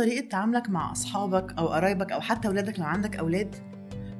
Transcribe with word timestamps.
طريقة 0.00 0.28
تعاملك 0.28 0.70
مع 0.70 0.92
أصحابك 0.92 1.58
أو 1.58 1.68
قرايبك 1.68 2.12
أو 2.12 2.20
حتى 2.20 2.48
أولادك 2.48 2.78
لو 2.78 2.84
عندك 2.84 3.16
أولاد 3.16 3.54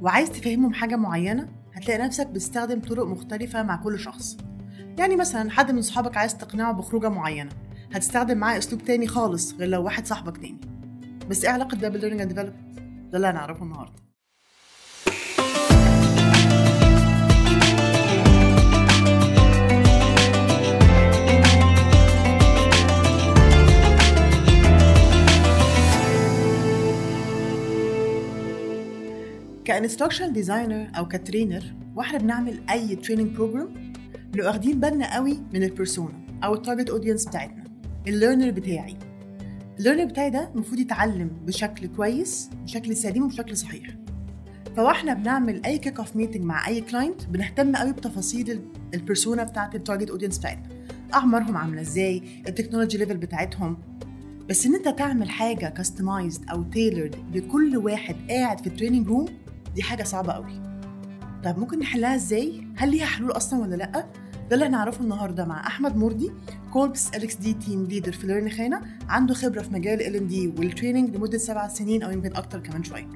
وعايز 0.02 0.30
تفهمهم 0.30 0.72
حاجة 0.72 0.96
معينة 0.96 1.48
هتلاقي 1.74 2.02
نفسك 2.02 2.26
بتستخدم 2.26 2.80
طرق 2.80 3.06
مختلفة 3.06 3.62
مع 3.62 3.76
كل 3.76 3.98
شخص. 3.98 4.36
يعني 4.98 5.16
مثلا 5.16 5.50
حد 5.50 5.70
من 5.70 5.82
صحابك 5.82 6.16
عايز 6.16 6.36
تقنعه 6.36 6.72
بخروجة 6.72 7.08
معينة 7.08 7.50
هتستخدم 7.92 8.38
معاه 8.38 8.58
أسلوب 8.58 8.82
تاني 8.82 9.06
خالص 9.06 9.54
غير 9.54 9.68
لو 9.68 9.84
واحد 9.84 10.06
صاحبك 10.06 10.36
تاني. 10.36 10.60
بس 11.30 11.44
إيه 11.44 11.50
علاقة 11.50 11.76
ده 11.76 11.88
بال 11.88 11.97
learning 11.97 12.32
development؟ 12.32 12.80
ده 13.12 13.16
اللي 13.16 13.26
هنعرفه 13.26 13.62
النهارده. 13.64 14.09
ك 29.64 29.69
instructional 29.69 30.32
designer 30.32 30.90
أو 30.96 31.08
ك 31.08 31.15
trainer 31.15 31.64
وإحنا 31.96 32.18
بنعمل 32.18 32.60
أي 32.70 32.96
training 32.96 33.36
program 33.36 33.92
بنبقى 34.32 34.46
واخدين 34.46 34.80
بالنا 34.80 35.14
قوي 35.14 35.38
من 35.54 35.62
ال 35.62 35.70
persona 35.70 36.26
أو 36.44 36.54
ال 36.54 36.59
target 36.59 36.90
audience 36.90 37.26
بتاعتنا 37.26 37.64
ال 38.06 38.12
learner 38.12 38.50
بتاعي. 38.50 38.96
ال 39.78 39.82
learner 39.82 40.04
بتاعي 40.04 40.30
ده 40.30 40.50
المفروض 40.54 40.80
يتعلم 40.80 41.30
بشكل 41.46 41.86
كويس 41.86 42.50
بشكل 42.64 42.96
سليم 42.96 43.22
وبشكل 43.22 43.56
صحيح. 43.56 43.86
فواحنا 44.76 45.14
بنعمل 45.14 45.64
أي 45.64 45.78
kick 45.78 45.98
off 45.98 46.16
meeting 46.16 46.44
مع 46.44 46.68
أي 46.68 46.80
client 46.80 47.24
بنهتم 47.24 47.76
قوي 47.76 47.92
بتفاصيل 47.92 48.60
ال 48.94 49.01
persona 49.01 49.44
بتاعت 49.44 49.74
ال 49.74 49.80
target 49.80 50.10
audience 50.10 50.38
بتاعتنا. 50.38 50.68
أعمارهم 51.14 51.56
عاملة 51.56 51.80
إزاي 51.80 52.22
ال 52.48 52.53
technology 52.53 52.98
level 52.98 53.16
بتاعتهم. 53.16 53.78
بس 54.48 54.66
إن 54.66 54.74
أنت 54.74 54.88
تعمل 54.88 55.30
حاجة 55.30 55.66
customized 55.66 56.50
أو 56.50 56.64
tailored 56.64 57.16
لكل 57.36 57.76
واحد 57.76 58.16
قاعد 58.30 58.60
في 58.60 58.66
ال 58.66 58.71
training 58.71 59.06
room 59.08 59.26
دي 59.74 59.82
حاجة 59.82 60.02
صعبة 60.02 60.32
قوي. 60.32 60.60
طب 61.44 61.58
ممكن 61.58 61.78
نحلها 61.78 62.14
إزاي؟ 62.14 62.66
هل 62.76 62.90
ليها 62.90 63.06
حلول 63.06 63.30
أصلا 63.30 63.60
ولا 63.60 63.74
لأ؟ 63.76 64.06
ده 64.50 64.54
اللي 64.56 64.66
هنعرفه 64.66 65.04
النهارده 65.04 65.44
مع 65.44 65.66
أحمد 65.66 65.96
مرضي 65.96 66.32
كولبس 66.72 67.08
LXD 67.14 67.52
team 67.52 67.84
leader 67.84 68.12
في 68.12 68.26
ليرن 68.26 68.50
خانه 68.50 68.80
عنده 69.08 69.34
خبرة 69.34 69.62
في 69.62 69.70
مجال 69.72 70.02
ال 70.02 70.16
L&D 70.16 70.26
وال 70.26 70.48
training 70.48 71.16
لمدة 71.16 71.38
سبع 71.38 71.68
سنين 71.68 72.02
أو 72.02 72.10
يمكن 72.10 72.36
أكتر 72.36 72.58
كمان 72.60 72.84
شوية. 72.84 73.08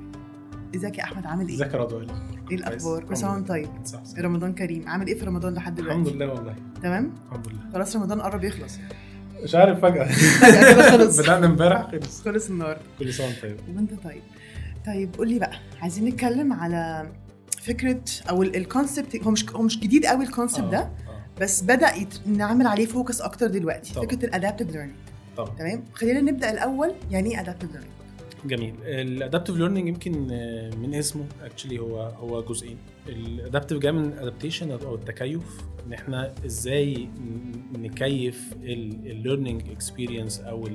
إزيك 0.77 0.99
يا 0.99 1.05
أحمد؟ 1.05 1.27
عامل 1.27 1.49
إيه؟ 1.49 1.55
إزيك 1.55 1.75
يا 1.75 1.79
رضوى؟ 1.79 2.07
إيه 2.51 2.57
الأخبار؟ 2.57 3.05
كل 3.05 3.17
سنة 3.17 3.33
وأنت 3.33 3.49
طيب؟ 3.49 3.69
صح 3.85 4.05
صح. 4.05 4.19
رمضان 4.19 4.53
كريم. 4.53 4.89
عامل 4.89 5.07
إيه 5.07 5.19
في 5.19 5.25
رمضان 5.25 5.55
لحد 5.55 5.75
دلوقتي؟ 5.75 6.01
الحمد 6.01 6.15
لله 6.17 6.27
والله. 6.29 6.55
تمام؟ 6.83 7.15
الحمد 7.29 7.49
لله. 7.49 7.61
خلاص 7.75 7.97
رمضان 7.97 8.21
قرب 8.21 8.45
يخلص. 8.45 8.79
مش 9.43 9.55
عارف 9.55 9.81
فجأة. 9.81 10.09
خلص. 10.93 11.19
بدأنا 11.21 11.47
امبارح 11.47 11.91
خلص. 11.91 12.23
خلص 12.23 12.51
النهارده. 12.51 12.81
كل 12.99 13.13
سنة 13.13 13.27
وأنت 13.27 13.43
طيب. 13.43 13.57
وأنت 13.77 13.91
طيب؟ 14.05 14.23
طيب 14.87 15.17
قول 15.17 15.29
لي 15.29 15.39
بقى 15.39 15.53
عايزين 15.83 16.05
نتكلم 16.05 16.53
على 16.53 17.13
فكرة 17.63 18.01
أو 18.31 18.43
ال 18.43 18.53
concept 18.53 19.23
هو 19.23 19.31
مش 19.31 19.51
هو 19.51 19.63
مش 19.63 19.81
جديد 19.81 20.07
قوي 20.07 20.25
ال 20.25 20.30
concept 20.30 20.65
آه، 20.65 20.71
ده 20.71 20.79
آه، 20.79 20.91
بس 21.41 21.63
بدأ 21.63 21.95
يت... 21.95 22.27
نعمل 22.27 22.67
عليه 22.67 22.87
focus 22.87 23.21
أكتر 23.21 23.47
دلوقتي 23.47 23.95
طبعا. 23.95 24.07
فكرة 24.07 24.25
ال 24.27 24.31
adaptive 24.31 24.71
learning 24.71 24.95
تمام؟ 25.59 25.85
خلينا 25.95 26.21
نبدأ 26.21 26.51
الأول 26.51 26.95
يعني 27.11 27.31
إيه 27.31 27.41
ادابتيف 27.41 27.71
ليرنينج 27.71 27.93
جميل. 28.45 28.75
الادابتيف 28.83 29.57
learning 29.57 29.89
يمكن 29.89 30.29
آه، 30.31 30.71
من 30.75 30.95
اسمه 30.95 31.25
actually 31.43 31.79
هو 31.79 32.01
هو 32.03 32.43
جزئين. 32.43 32.77
ال 33.09 33.16
adaptive 33.16 33.79
جاي 33.79 33.93
من 33.93 34.05
ال 34.05 34.11
adaptation 34.11 34.71
أو 34.71 34.95
التكيف 34.95 35.61
إن 35.87 35.93
إحنا 35.93 36.35
إزاي 36.47 37.09
نكيف 37.79 38.55
ال 38.63 38.74
learning 38.74 39.63
experience 39.71 40.41
أو 40.41 40.69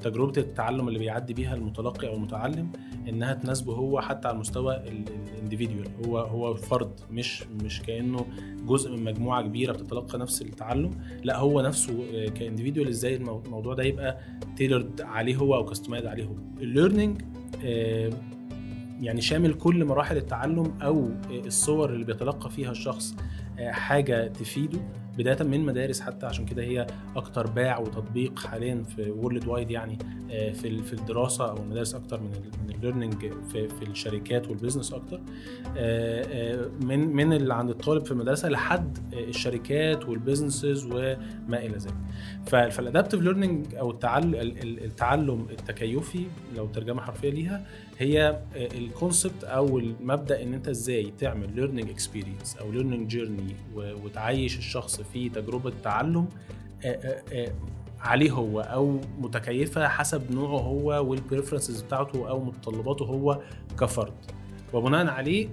تجربة 0.00 0.32
التعلم 0.40 0.88
اللي 0.88 0.98
بيعدي 0.98 1.34
بيها 1.34 1.54
المتلقي 1.54 2.08
أو 2.08 2.14
المتعلم 2.14 2.72
إنها 3.08 3.34
تناسبه 3.34 3.74
هو 3.74 4.00
حتى 4.00 4.28
على 4.28 4.34
المستوى 4.34 4.76
ال 4.76 4.86
individual 4.86 5.88
هو 6.06 6.18
هو 6.18 6.54
فرد 6.54 7.00
مش 7.10 7.42
مش 7.64 7.82
كأنه 7.82 8.26
جزء 8.70 8.90
من 8.96 9.04
مجموعة 9.04 9.42
كبيرة 9.42 9.72
بتتلقى 9.72 10.18
نفس 10.18 10.42
التعلم. 10.42 10.90
لا 11.24 11.38
هو 11.38 11.60
نفسه 11.62 12.26
ك 12.26 12.32
individual 12.32 12.88
إزاي 12.88 13.16
المو- 13.16 13.42
الموضوع 13.46 13.74
ده 13.74 13.82
يبقى 13.82 14.18
tailored 14.56 15.00
عليه 15.00 15.36
هو 15.36 15.54
أو 15.54 15.64
customized 15.64 16.06
عليه 16.06 16.24
هو. 16.24 16.34
ال 16.60 16.67
learning 16.67 17.22
يعني 19.00 19.20
شامل 19.20 19.54
كل 19.54 19.84
مراحل 19.84 20.16
التعلم 20.16 20.72
أو 20.82 21.04
آه، 21.04 21.46
الصور 21.46 21.90
اللي 21.90 22.04
بيتلقى 22.04 22.50
فيها 22.50 22.70
الشخص 22.70 23.14
آه، 23.58 23.70
حاجة 23.70 24.26
تفيده. 24.28 24.78
بداية 25.20 25.42
من 25.42 25.60
مدارس 25.60 26.00
حتى 26.00 26.26
عشان 26.26 26.44
كده 26.46 26.62
هي 26.62 26.86
أكتر 27.16 27.46
باع 27.46 27.78
وتطبيق 27.78 28.38
حاليا 28.38 28.82
في 28.96 29.10
worldwide 29.10 29.70
يعني 29.70 29.98
آه، 30.30 30.52
في 30.52 30.82
في 30.82 30.92
الدراسة 30.92 31.50
أو 31.50 31.56
المدارس 31.56 31.94
أكتر 31.94 32.20
من 32.20 32.30
من 32.66 32.74
ال 32.74 32.78
learning 32.78 33.14
في 33.52 33.68
في 33.68 33.82
الشركات 33.82 34.48
وال 34.48 34.57
business 34.57 34.92
أكتر. 34.92 35.20
آه، 35.76 36.24
آه، 36.32 36.68
من 36.80 37.16
من 37.16 37.32
اللي 37.32 37.54
عند 37.54 37.70
الطالب 37.70 38.04
في 38.04 38.12
المدرسة 38.12 38.48
لحد 38.48 38.98
الشركات 39.12 40.08
وال 40.08 40.21
businesses 40.21 40.84
وما 40.84 41.58
إلى 41.58 41.78
ذلك. 41.78 41.94
فال 42.46 42.61
adaptive 42.61 43.20
learning 43.20 43.74
أو 43.74 43.90
التعلم 43.90 45.46
التكيفي 45.50 46.26
لو 46.56 46.66
ترجمة 46.66 47.02
حرفية 47.02 47.30
ليها 47.30 47.66
هي 47.98 48.40
ال 48.54 48.65
concept 48.65 49.44
أو 49.44 49.78
المبدأ 49.78 50.42
إن 50.42 50.54
أنت 50.54 50.68
إزاي 50.68 51.12
تعمل 51.18 51.54
learning 51.54 51.90
experience 51.90 52.56
أو 52.56 52.72
learning 52.72 53.08
journey 53.08 53.54
وتعيش 53.74 54.58
الشخص 54.58 55.00
في 55.12 55.28
تجربة 55.28 55.72
تعلم 55.84 56.26
آه، 56.84 56.86
آه، 56.88 57.22
آه، 57.32 57.52
عليه 58.00 58.30
هو 58.30 58.60
أو 58.60 58.98
متكيفة 59.18 59.88
حسب 59.88 60.32
نوعه 60.34 60.60
هو 60.60 61.10
وال 61.10 61.21
preferences 61.21 61.80
بتاعته 61.82 62.28
أو 62.28 62.44
متطلباته 62.44 63.04
هو 63.04 63.40
كفرد. 63.80 64.12
وبناء 64.72 65.06
عليه 65.06 65.48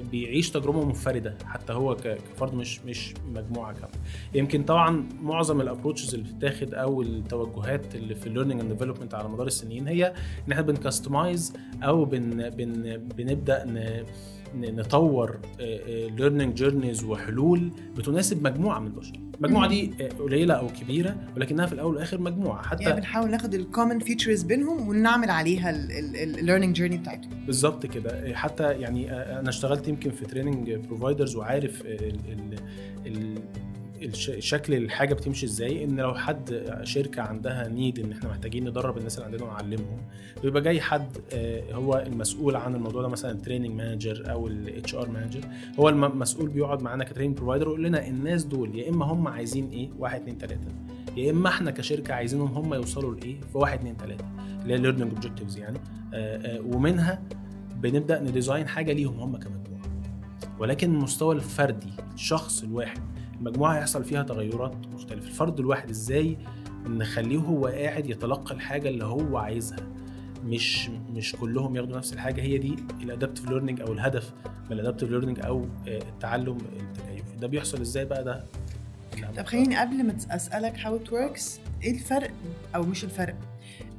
بيعيش 0.00 0.50
تجربة 0.50 0.84
منفردة 0.84 1.36
حتى 1.46 1.72
هو 1.72 1.96
كفرد 1.96 2.54
مش 2.54 2.80
مش 2.80 3.14
مجموعة 3.34 3.72
كاملة. 3.72 3.88
يمكن 4.34 4.62
طبعا 4.62 5.08
معظم 5.22 5.60
ال 5.60 5.65
approaches 5.65 6.14
اللي 6.14 6.26
بتتاخد 6.32 6.74
أو 6.74 7.02
التوجهات 7.02 7.94
اللي 7.94 8.14
في 8.14 8.26
ال 8.26 8.30
learning 8.30 8.60
and 8.60 8.72
development 8.72 9.14
على 9.14 9.28
مدار 9.28 9.46
السنين 9.46 9.88
هي 9.88 10.06
إن 10.46 10.52
إحنا 10.52 10.62
بن 10.62 10.78
customize 10.78 11.52
أو 11.82 12.04
بن 12.04 12.50
بن 12.50 12.96
بنبدأ 12.96 13.64
ن- 13.64 14.04
نطور 14.54 15.38
learning 16.16 16.54
journeys 16.54 17.04
وحلول 17.04 17.70
بتناسب 17.96 18.44
مجموعة 18.44 18.78
من 18.80 18.86
البشر. 18.86 19.12
المجموعة 19.36 19.68
دي 19.68 19.90
آه، 20.00 20.08
قليلة 20.08 20.54
أو 20.54 20.66
كبيرة 20.80 21.16
ولكنها 21.36 21.66
في 21.66 21.72
الأول 21.72 21.92
والآخر 21.94 22.20
مجموعة. 22.20 22.62
حتى 22.62 22.82
يعني 22.82 22.96
بنحاول 23.00 23.30
ناخد 23.30 23.54
ال 23.54 23.60
common 23.60 23.98
features 23.98 24.42
بينهم 24.42 24.88
ونعمل 24.88 25.30
عليها 25.30 25.70
ال 25.70 25.82
learning 25.82 26.76
journey 26.76 26.98
بتاعتهم. 26.98 27.30
بالظبط 27.46 27.86
كده. 27.86 28.34
حتى 28.34 28.62
يعني 28.72 29.12
أنا 29.12 29.48
اشتغلت 29.48 29.88
يمكن 29.88 30.10
في 30.10 30.24
training 30.24 30.72
providers 30.74 31.36
وعارف 31.36 31.80
ال 31.80 32.02
ال 32.14 32.56
ال 33.06 33.16
الش- 33.16 33.40
شكل 34.38 34.74
الحاجة 34.74 35.14
بتمشي 35.14 35.46
إزاي 35.46 35.84
إن 35.84 35.96
لو 36.00 36.14
حد 36.14 36.64
شركة 36.84 37.22
عندها 37.22 37.68
need 37.68 37.98
إن 37.98 38.12
إحنا 38.12 38.28
محتاجين 38.28 38.68
ندرب 38.68 38.98
الناس 38.98 39.14
اللي 39.18 39.26
عندنا 39.26 39.44
ونعلمهم 39.44 39.98
بيبقى 40.42 40.62
جاي 40.62 40.80
حد 40.80 41.18
آه، 41.32 41.72
هو 41.72 42.04
المسؤول 42.06 42.56
عن 42.56 42.74
الموضوع 42.74 43.02
ده 43.02 43.08
مثلا 43.08 43.30
ال 43.30 43.34
training 43.34 43.70
manager 43.70 44.30
أو 44.30 44.46
ال 44.46 44.94
HR 44.94 45.08
manager 45.10 45.40
هو 45.80 45.88
المسؤول 45.88 46.48
بيقعد 46.48 46.82
معانا 46.82 47.04
ك 47.04 47.08
training 47.08 47.36
provider 47.36 47.68
ويقول 47.68 47.84
لنا 47.84 48.06
الناس 48.08 48.44
دول 48.44 48.74
يا 48.74 48.88
إما 48.88 49.04
هم 49.04 49.28
عايزين 49.28 49.70
إيه؟ 49.70 49.90
واحد 49.98 50.20
اتنين 50.20 50.38
تلاتة. 50.38 50.68
يا 51.16 51.30
إما 51.30 51.48
إحنا 51.48 51.70
كشركة 51.70 52.14
عايزينهم 52.14 52.48
هم 52.48 52.74
يوصلوا 52.74 53.14
لإيه؟ 53.14 53.40
في 53.40 53.58
واحد 53.58 53.78
اتنين 53.78 53.96
تلاتة. 53.96 54.24
اللي 54.62 54.74
هي 54.74 54.78
learning 54.78 55.12
objectives 55.12 55.58
يعني. 55.58 55.78
آه، 56.14 56.56
آه، 56.56 56.60
ومنها 56.60 57.22
بنبدأ 57.76 58.20
ن 58.20 58.27
design 58.27 58.68
حاجة 58.68 58.92
ليهم 58.92 59.20
هم 59.20 59.36
كمجموعة. 59.36 59.82
ولكن 60.58 60.94
المستوى 60.94 61.34
الفردي 61.34 61.92
الشخص 62.14 62.62
الواحد 62.62 63.00
المجموعه 63.40 63.76
هيحصل 63.76 64.04
فيها 64.04 64.22
تغيرات 64.22 64.74
مختلفة. 64.94 65.26
الفرد 65.28 65.60
الواحد 65.60 65.90
إزاي 65.90 66.36
نخليه 66.86 67.38
هو 67.38 67.66
قاعد 67.66 68.06
يتلقى 68.10 68.54
الحاجة 68.54 68.88
اللي 68.88 69.04
هو 69.04 69.36
عايزها؟ 69.38 69.78
مش 70.44 70.88
مش 70.88 71.36
كلهم 71.36 71.76
ياخدوا 71.76 71.96
نفس 71.96 72.12
الحاجة. 72.12 72.40
هي 72.42 72.58
دي 72.58 72.76
ال 73.02 73.07
adaptive 73.07 73.50
learning 73.50 73.80
أو 73.80 73.92
الهدف 73.92 74.32
من 74.44 74.72
ال 74.72 74.76
adaptive 74.76 75.10
learning 75.10 75.40
أو 75.40 75.66
آه، 75.88 75.98
التعلم 75.98 76.58
التكيفي 76.80 77.36
ده 77.40 77.46
بيحصل 77.46 77.80
إزاي 77.80 78.04
بقى 78.04 78.24
ده؟ 78.24 78.44
طب 79.36 79.46
خليني 79.46 79.76
قبل 79.76 80.04
ما 80.06 80.16
أسألك 80.30 80.76
how 80.76 80.88
it 81.06 81.10
works 81.10 81.44
إيه 81.82 81.90
الفرق 81.94 82.30
أو 82.74 82.82
مش 82.82 83.04
الفرق؟ 83.04 83.34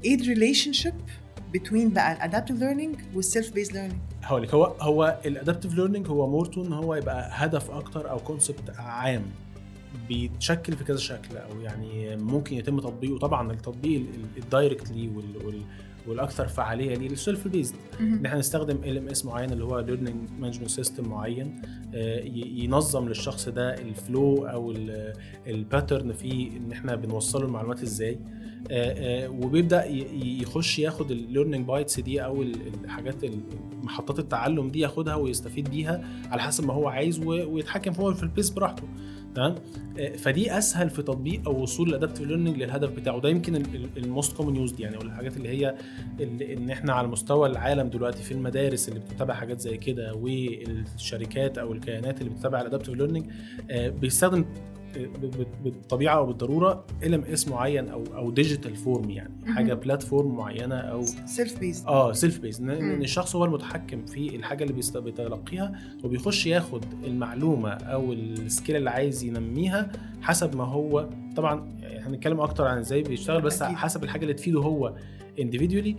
إيه 0.05 0.15
ال 0.15 0.73
relationship 0.73 0.93
بين 1.53 1.89
بقى 1.89 2.13
ال 2.13 2.18
adaptive 2.18 2.59
learning 2.59 2.88
وال 2.88 2.95
self-paced 3.15 3.71
learning 3.71 3.99
هقول 4.23 4.49
هو 4.49 4.63
هو 4.65 5.19
ال 5.25 5.30
adaptive 5.30 5.73
learning 5.73 6.07
هو 6.07 6.27
more 6.27 6.51
to 6.51 6.63
إن 6.65 6.73
هو 6.73 6.95
يبقى 6.95 7.29
هدف 7.31 7.71
أكتر 7.71 8.09
أو 8.09 8.17
concept 8.17 8.69
عام 8.79 9.23
بيتشكل 10.07 10.73
في 10.73 10.83
كذا 10.83 10.97
شكل 10.97 11.37
أو 11.37 11.61
يعني 11.61 12.15
ممكن 12.17 12.55
يتم 12.55 12.79
تطبيقه. 12.79 13.17
طبعا 13.19 13.51
التطبيق 13.51 14.05
ال 14.37 14.45
direct 14.45 14.91
ليه 14.91 15.09
وال- 15.09 15.45
وال- 15.45 15.63
والأكثر 16.07 16.47
فعالية 16.47 16.95
ليه 16.95 17.07
ال 17.07 17.47
self-paced 17.47 17.75
ان 17.99 18.25
إحنا 18.25 18.39
نستخدم 18.39 18.77
LMS 18.83 19.25
معين 19.25 19.51
اللي 19.51 19.63
هو 19.63 19.79
learning 19.79 20.29
management 20.39 20.69
system 20.69 21.09
معين 21.09 21.61
آه، 21.93 22.19
ينظم 22.35 23.07
للشخص 23.07 23.49
ده 23.49 23.73
ال 23.73 23.88
flow 23.88 24.45
أو 24.45 24.73
ال 25.47 25.55
pattern 25.55 26.11
في 26.13 26.51
إن 26.57 26.71
إحنا 26.71 26.95
بنوصله 26.95 27.45
المعلومات 27.45 27.81
إزاي. 27.83 28.19
آه، 28.71 29.25
آه، 29.25 29.29
وبيبدأ 29.29 29.85
يخش 30.41 30.79
ياخد 30.79 31.11
ال 31.11 31.17
learning 31.17 31.67
bites 31.67 31.99
دي 31.99 32.23
أو 32.25 32.41
ال- 32.41 32.55
الحاجات 32.83 33.23
ال- 33.23 33.39
محطات 33.83 34.19
التعلم 34.19 34.67
دي 34.69 34.79
ياخدها 34.79 35.15
ويستفيد 35.15 35.69
بيها 35.69 36.03
على 36.31 36.41
حسب 36.41 36.65
ما 36.67 36.73
هو 36.73 36.87
عايز 36.87 37.19
ويتحكم 37.19 37.93
هو 37.93 38.13
في 38.13 38.23
ال 38.23 38.28
pace 38.28 38.49
براحته. 38.49 38.83
تمام؟ 39.35 39.55
آه، 39.99 40.15
فدي 40.15 40.57
أسهل 40.57 40.89
في 40.89 41.01
تطبيق 41.01 41.41
أو 41.47 41.61
وصول 41.61 41.89
ال 41.89 41.93
adaptive 41.93 42.27
learning 42.27 42.57
للهدف 42.57 42.91
بتاعه. 42.91 43.19
ده 43.21 43.29
يمكن 43.29 43.63
ال 43.97 44.05
most 44.05 44.37
common 44.37 44.55
use 44.55 44.81
يعني 44.81 44.95
أو 44.95 45.01
الحاجات 45.01 45.37
اللي 45.37 45.49
هي 45.49 45.75
اللي 46.19 46.53
إن 46.53 46.69
إحنا 46.69 46.93
على 46.93 47.07
مستوى 47.07 47.49
العالم 47.49 47.87
دلوقتي 47.89 48.23
في 48.23 48.31
المدارس 48.31 48.89
اللي 48.89 48.99
بتتابع 48.99 49.33
حاجات 49.33 49.59
زي 49.59 49.77
كده 49.77 50.13
والشركات 50.13 51.57
أو 51.57 51.73
الكيانات 51.73 52.21
اللي 52.21 52.29
بتتابع 52.33 52.61
ال 52.61 52.65
adaptive 52.65 52.95
learning 52.95 53.25
بيستخدم 53.73 54.41
ب- 54.41 54.45
ب- 54.45 54.70
بالطبيعة 55.63 56.17
أو 56.17 56.25
بالضرورة 56.25 56.85
LMS 57.03 57.47
معين 57.47 57.89
أو 57.89 58.03
أو 58.15 58.31
digital 58.31 58.75
form 58.75 59.09
يعني. 59.09 59.33
حاجة 59.47 59.73
platform 59.73 60.35
معينة 60.35 60.75
أو 60.75 61.01
self-paced 61.25 61.87
آه 61.87 62.11
self-paced 62.11 62.61
إن 62.61 63.01
الشخص 63.01 63.35
هو 63.35 63.45
المتحكم 63.45 64.05
في 64.05 64.35
الحاجة 64.35 64.63
اللي 64.63 64.73
بيتلقيها 64.95 65.71
وبيخش 66.03 66.45
ياخد 66.47 66.85
المعلومة 67.03 67.69
أو 67.69 68.13
ال 68.13 68.23
skill 68.23 68.75
اللي 68.75 68.89
عايز 68.89 69.23
ينميها 69.23 69.91
حسب 70.21 70.55
ما 70.55 70.63
هو. 70.63 71.09
طبعا 71.35 71.71
هنتكلم 71.83 72.39
أكتر 72.39 72.67
عن 72.67 72.77
إزاي 72.77 73.03
بيشتغل 73.03 73.41
بس 73.41 73.61
أكيد. 73.61 73.75
حسب 73.75 74.03
الحاجة 74.03 74.21
اللي 74.21 74.33
تفيده 74.33 74.59
هو 74.59 74.93
individually. 75.39 75.95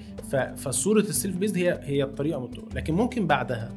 فصورة 0.57 1.01
ال 1.01 1.37
self-paced 1.37 1.57
هي 1.57 1.81
هي 1.83 2.03
الطريقة 2.03 2.51
لكن 2.75 2.95
ممكن 2.95 3.27
بعدها 3.27 3.73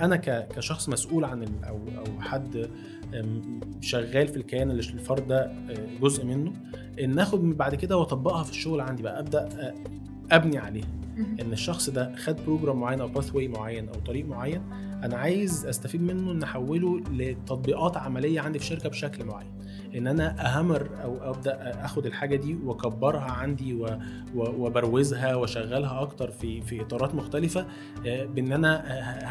أنا 0.00 0.16
كشخص 0.56 0.88
مسؤول 0.88 1.24
عن 1.24 1.48
أو 1.64 1.80
أو 1.98 2.20
حد 2.20 2.68
شغال 3.80 4.28
في 4.28 4.36
الكيان 4.36 4.70
اللي 4.70 4.82
الفرد 4.82 5.26
ده 5.28 5.44
آه، 5.44 6.00
جزء 6.00 6.24
منه 6.24 6.52
إن 7.00 7.18
آخد 7.18 7.44
من 7.44 7.54
بعد 7.54 7.74
كده 7.74 7.96
وأطبقها 7.96 8.42
في 8.42 8.50
الشغل 8.50 8.80
عندي 8.80 9.02
بقى 9.02 9.20
أبدأ 9.20 9.48
آه، 9.60 9.74
أبني 10.30 10.58
عليها. 10.58 10.88
إن 11.40 11.52
الشخص 11.52 11.90
ده 11.90 12.16
خد 12.16 12.36
program 12.46 12.80
معين 12.80 13.00
أو 13.00 13.08
pathway 13.08 13.48
معين 13.48 13.88
أو 13.88 13.94
طريق 13.94 14.26
معين 14.26 14.62
أنا 15.04 15.16
عايز 15.16 15.66
أستفيد 15.66 16.02
منه 16.02 16.32
إن 16.32 16.42
أحوله 16.42 17.00
لتطبيقات 17.12 17.96
عملية 17.96 18.40
عندي 18.40 18.58
في 18.58 18.64
شركة 18.64 18.88
بشكل 18.88 19.24
معين. 19.24 19.55
إن 19.96 20.06
أنا 20.06 20.46
اهمر 20.46 20.88
أو 21.04 21.30
أبدأ 21.30 21.84
أخد 21.84 22.06
الحاجة 22.06 22.36
دي 22.36 22.56
وأكبرها 22.64 23.30
عندي 23.30 23.78
وبروزها 24.36 25.34
وأشغلها 25.34 26.00
أكتر 26.02 26.30
في 26.30 26.60
في 26.60 26.80
إطارات 26.82 27.14
مختلفة 27.14 27.66
آه، 28.06 28.24
بإن 28.24 28.52
أنا 28.52 28.82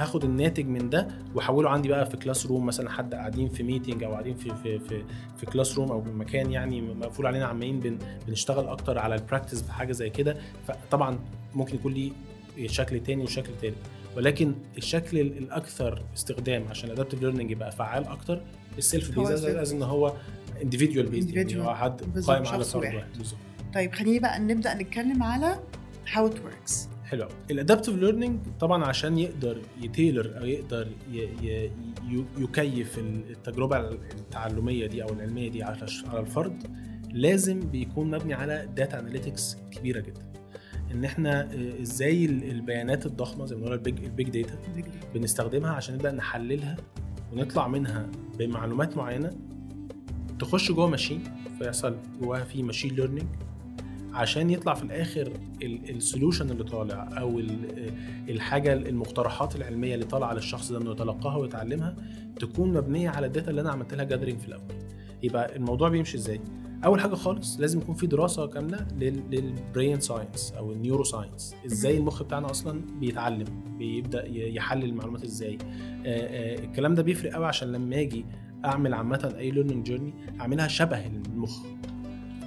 هاخد 0.02 0.24
الناتج 0.24 0.66
من 0.68 0.90
ده 0.90 1.08
وأحوله 1.36 1.70
عندي 1.70 1.90
بقى 1.90 2.06
في 2.10 2.18
classroom 2.18 2.66
مثلا 2.66 2.90
حد 2.90 3.14
قاعدين 3.16 3.50
في 3.50 3.64
meeting 3.64 4.04
أو 4.04 4.12
قاعدين 4.12 4.36
في 4.36 4.52
في 4.64 4.80
في, 4.80 5.04
في 5.38 5.46
classroom 5.46 5.92
أو 5.92 6.02
مكان 6.02 6.52
يعني 6.52 6.82
مقفول 6.82 7.26
علينا 7.26 7.46
عمالين 7.46 7.80
بن 7.80 7.98
بنشتغل 8.28 8.68
أكتر 8.68 8.98
على 9.00 9.16
ال 9.16 9.21
practice 9.21 9.62
في 9.64 9.72
حاجة 9.74 9.92
زي 9.92 10.10
كده 10.10 10.38
فطبعا 10.68 11.20
ممكن 11.56 11.76
يكون 11.76 11.94
ليه 11.94 12.12
شكل 12.66 13.00
تاني 13.00 13.24
وشكل 13.24 13.52
تالت. 13.62 13.76
ولكن 14.18 14.54
الشكل 14.78 15.20
ال- 15.20 15.38
الأكثر 15.38 16.02
استخدام 16.16 16.64
عشان 16.70 16.88
ال 16.90 16.94
adaptive 16.94 17.22
learning 17.22 17.52
يبقى 17.52 17.72
فعال 17.72 18.08
أكتر 18.08 18.42
ال 18.78 19.20
self-paced 19.20 19.74
إن 19.74 19.84
هو 19.84 20.14
individual 20.62 21.08
based 21.14 21.36
يعني 21.36 21.76
حد 21.76 22.20
قائم 22.28 22.48
على 22.48 22.64
فرد 22.64 22.84
واحد. 22.96 23.18
بالظبط. 23.18 23.40
طيب 23.74 23.94
خليني 23.96 24.20
بقى 24.20 24.40
نبدأ 24.40 24.74
نتكلم 24.74 25.24
على 25.24 25.60
how 26.14 26.30
it 26.30 26.34
works. 26.36 26.74
حلو 27.06 27.28
ال 27.52 27.57
adaptive 27.57 27.96
learning 27.96 28.40
طبعا 28.60 28.86
عشان 28.86 29.18
يقدر 29.18 29.62
ي 29.82 29.90
tailor 29.90 30.38
أو 30.40 30.46
يقدر 30.46 30.88
يكيف 32.38 32.98
التجربة 33.00 33.80
التعلمية 33.90 34.88
دي 34.88 35.04
أو 35.04 35.10
العلمية 35.10 35.50
دي 35.52 35.64
على 35.64 35.78
الفرد 36.14 36.64
لازم 37.12 37.60
بيكون 37.60 38.12
مبني 38.12 38.34
على 38.34 38.70
data 38.76 39.00
analytics 39.00 39.58
كبيرة 39.72 40.00
جدا. 40.00 40.22
إن 40.92 41.06
إحنا 41.06 41.42
آه، 41.42 41.82
إزاي 41.82 42.26
ال- 42.26 42.44
البيانات 42.52 43.06
الضخمة 43.06 43.46
زي 43.46 43.56
ما 43.56 43.62
بنقول 43.62 43.74
ال 43.78 43.84
big 43.84 44.04
ال 44.04 44.10
big 44.10 44.30
data 44.30 44.58
بنستخدمها 45.16 45.72
عشان 45.72 45.96
نبدأ 45.96 46.12
نحللها 46.12 46.76
ونطلع 47.34 47.68
منها 47.68 48.10
بمعلومات 48.40 48.98
معينة 48.98 49.32
تخش 50.40 50.72
جوه 50.72 50.88
machine 50.88 51.24
فيحصل 51.60 51.96
جواها 52.22 52.44
في 52.44 52.64
machine 52.64 52.96
learning 52.96 53.28
عشان 54.14 54.50
يطلع 54.50 54.74
في 54.74 54.84
الآخر 54.84 55.32
ال 55.64 55.74
solution 55.74 56.50
اللي 56.50 56.64
طالع 56.64 57.10
أو 57.20 57.40
ال- 57.40 57.92
الحاجة 58.30 58.74
المقترحات 58.74 59.56
العلمية 59.56 59.94
اللي 59.96 60.06
طالعة 60.06 60.34
للشخص 60.34 60.72
ده 60.72 60.78
إنه 60.82 60.92
يتلقاها 60.92 61.38
ويتعلمها 61.38 61.96
تكون 62.40 62.74
مبنية 62.74 63.10
على 63.10 63.28
ال 63.28 63.32
data 63.32 63.50
اللي 63.52 63.62
أنا 63.62 63.72
عملت 63.72 63.94
لها 63.94 64.06
gathering 64.06 64.40
في 64.40 64.48
الأول. 64.48 64.64
يبقى 65.24 65.56
الموضوع 65.56 65.90
بيمشي 65.90 66.18
إزاي؟ 66.18 66.42
أول 66.86 67.00
حاجة 67.02 67.16
خالص 67.16 67.60
لازم 67.60 67.80
يكون 67.80 67.96
في 67.96 68.08
دراسة 68.08 68.48
كاملة 68.48 68.88
لل 69.32 69.51
brain 69.51 70.00
science 70.00 70.54
أو 70.58 70.72
ال 70.72 71.04
neuroscience 71.04 71.56
إزاي 71.66 71.98
المخ 71.98 72.24
بتاعنا 72.24 72.52
أصلا 72.52 72.82
بيتعلم 73.00 73.78
بيبدأ 73.80 74.28
يحلل 74.28 74.84
المعلومات 74.84 75.24
إزاي؟ 75.24 75.58
الكلام 76.06 76.94
ده 76.94 77.04
بيفرق 77.04 77.34
قوي 77.34 77.46
عشان 77.46 77.72
لما 77.72 78.00
آجي 78.02 78.26
اعمل 78.66 78.94
عامة 78.94 79.34
e-learning 79.38 79.86
journey 79.86 80.14
اعملها 80.42 80.68
شبه 80.68 81.06
المخ. 81.06 81.60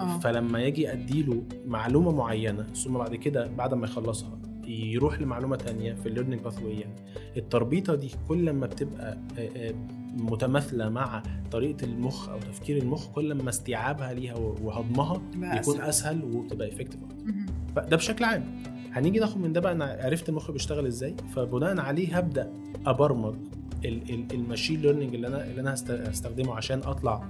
آه. 0.01 0.19
فلما 0.19 0.63
يجي 0.63 0.93
اديله 0.93 1.43
معلومة 1.67 2.13
معينة 2.13 2.63
ثم 2.63 2.93
بعد 2.99 3.15
كده 3.15 3.47
بعد 3.47 3.75
ما 3.75 3.85
يخلصها 3.85 4.39
يروح 4.67 5.21
لمعلومة 5.21 5.57
تانية 5.57 5.95
في 5.95 6.09
ال 6.09 6.13
learning 6.13 6.43
path 6.43 6.63
يعني 6.63 6.95
التربيطة 7.37 7.95
دي 7.95 8.11
كل 8.29 8.53
ما 8.53 8.67
بتبقى 8.67 9.19
آه، 9.39 9.49
آه، 9.57 9.75
متماثلة 10.17 10.89
مع 10.89 11.23
طريقة 11.51 11.85
المخ 11.85 12.29
أو 12.29 12.39
تفكير 12.39 12.77
المخ 12.83 13.09
كل 13.09 13.35
ما 13.35 13.49
استيعابها 13.49 14.13
ليها 14.13 14.35
وهضمها 14.37 15.23
أسهل. 15.43 15.81
أسهل 15.81 16.25
وبتبقى 16.25 16.69
effective. 16.69 17.01
ده 17.77 17.97
بشكل 17.97 18.25
عام. 18.25 18.63
هنيجي 18.93 19.19
ناخد 19.19 19.41
من 19.41 19.53
ده 19.53 19.61
بقى 19.61 19.73
أنا 19.73 19.99
عرفت 20.03 20.29
المخ 20.29 20.51
بيشتغل 20.51 20.87
إزاي؟ 20.87 21.15
فبناء 21.35 21.81
عليه 21.81 22.17
هبدأ 22.19 22.53
أبرمج 22.87 23.35
ال 23.85 23.97
machine 23.97 24.81
learning 24.83 25.15
اللي 25.15 25.27
أنا 25.27 25.45
اللي 25.45 25.61
أنا 25.61 25.75
هست- 25.75 25.91
هستخدمه 25.91 26.55
عشان 26.55 26.81
أطلع 26.85 27.25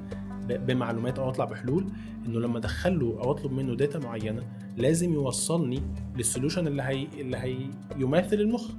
بمعلومات 0.49 1.19
أو 1.19 1.29
أطلع 1.29 1.45
بحلول 1.45 1.87
إنه 2.27 2.41
لما 2.41 2.59
أدخله 2.59 3.07
أو 3.21 3.31
أطلب 3.31 3.53
منه 3.53 3.75
data 3.77 3.99
معينة 3.99 4.43
لازم 4.77 5.13
يوصلني 5.13 5.83
لل 6.17 6.27
solution 6.27 6.67
اللي 6.67 6.83
هي 6.83 7.07
اللي 7.21 7.37
هي 7.37 7.57
يماثل 7.97 8.37
المخ. 8.41 8.71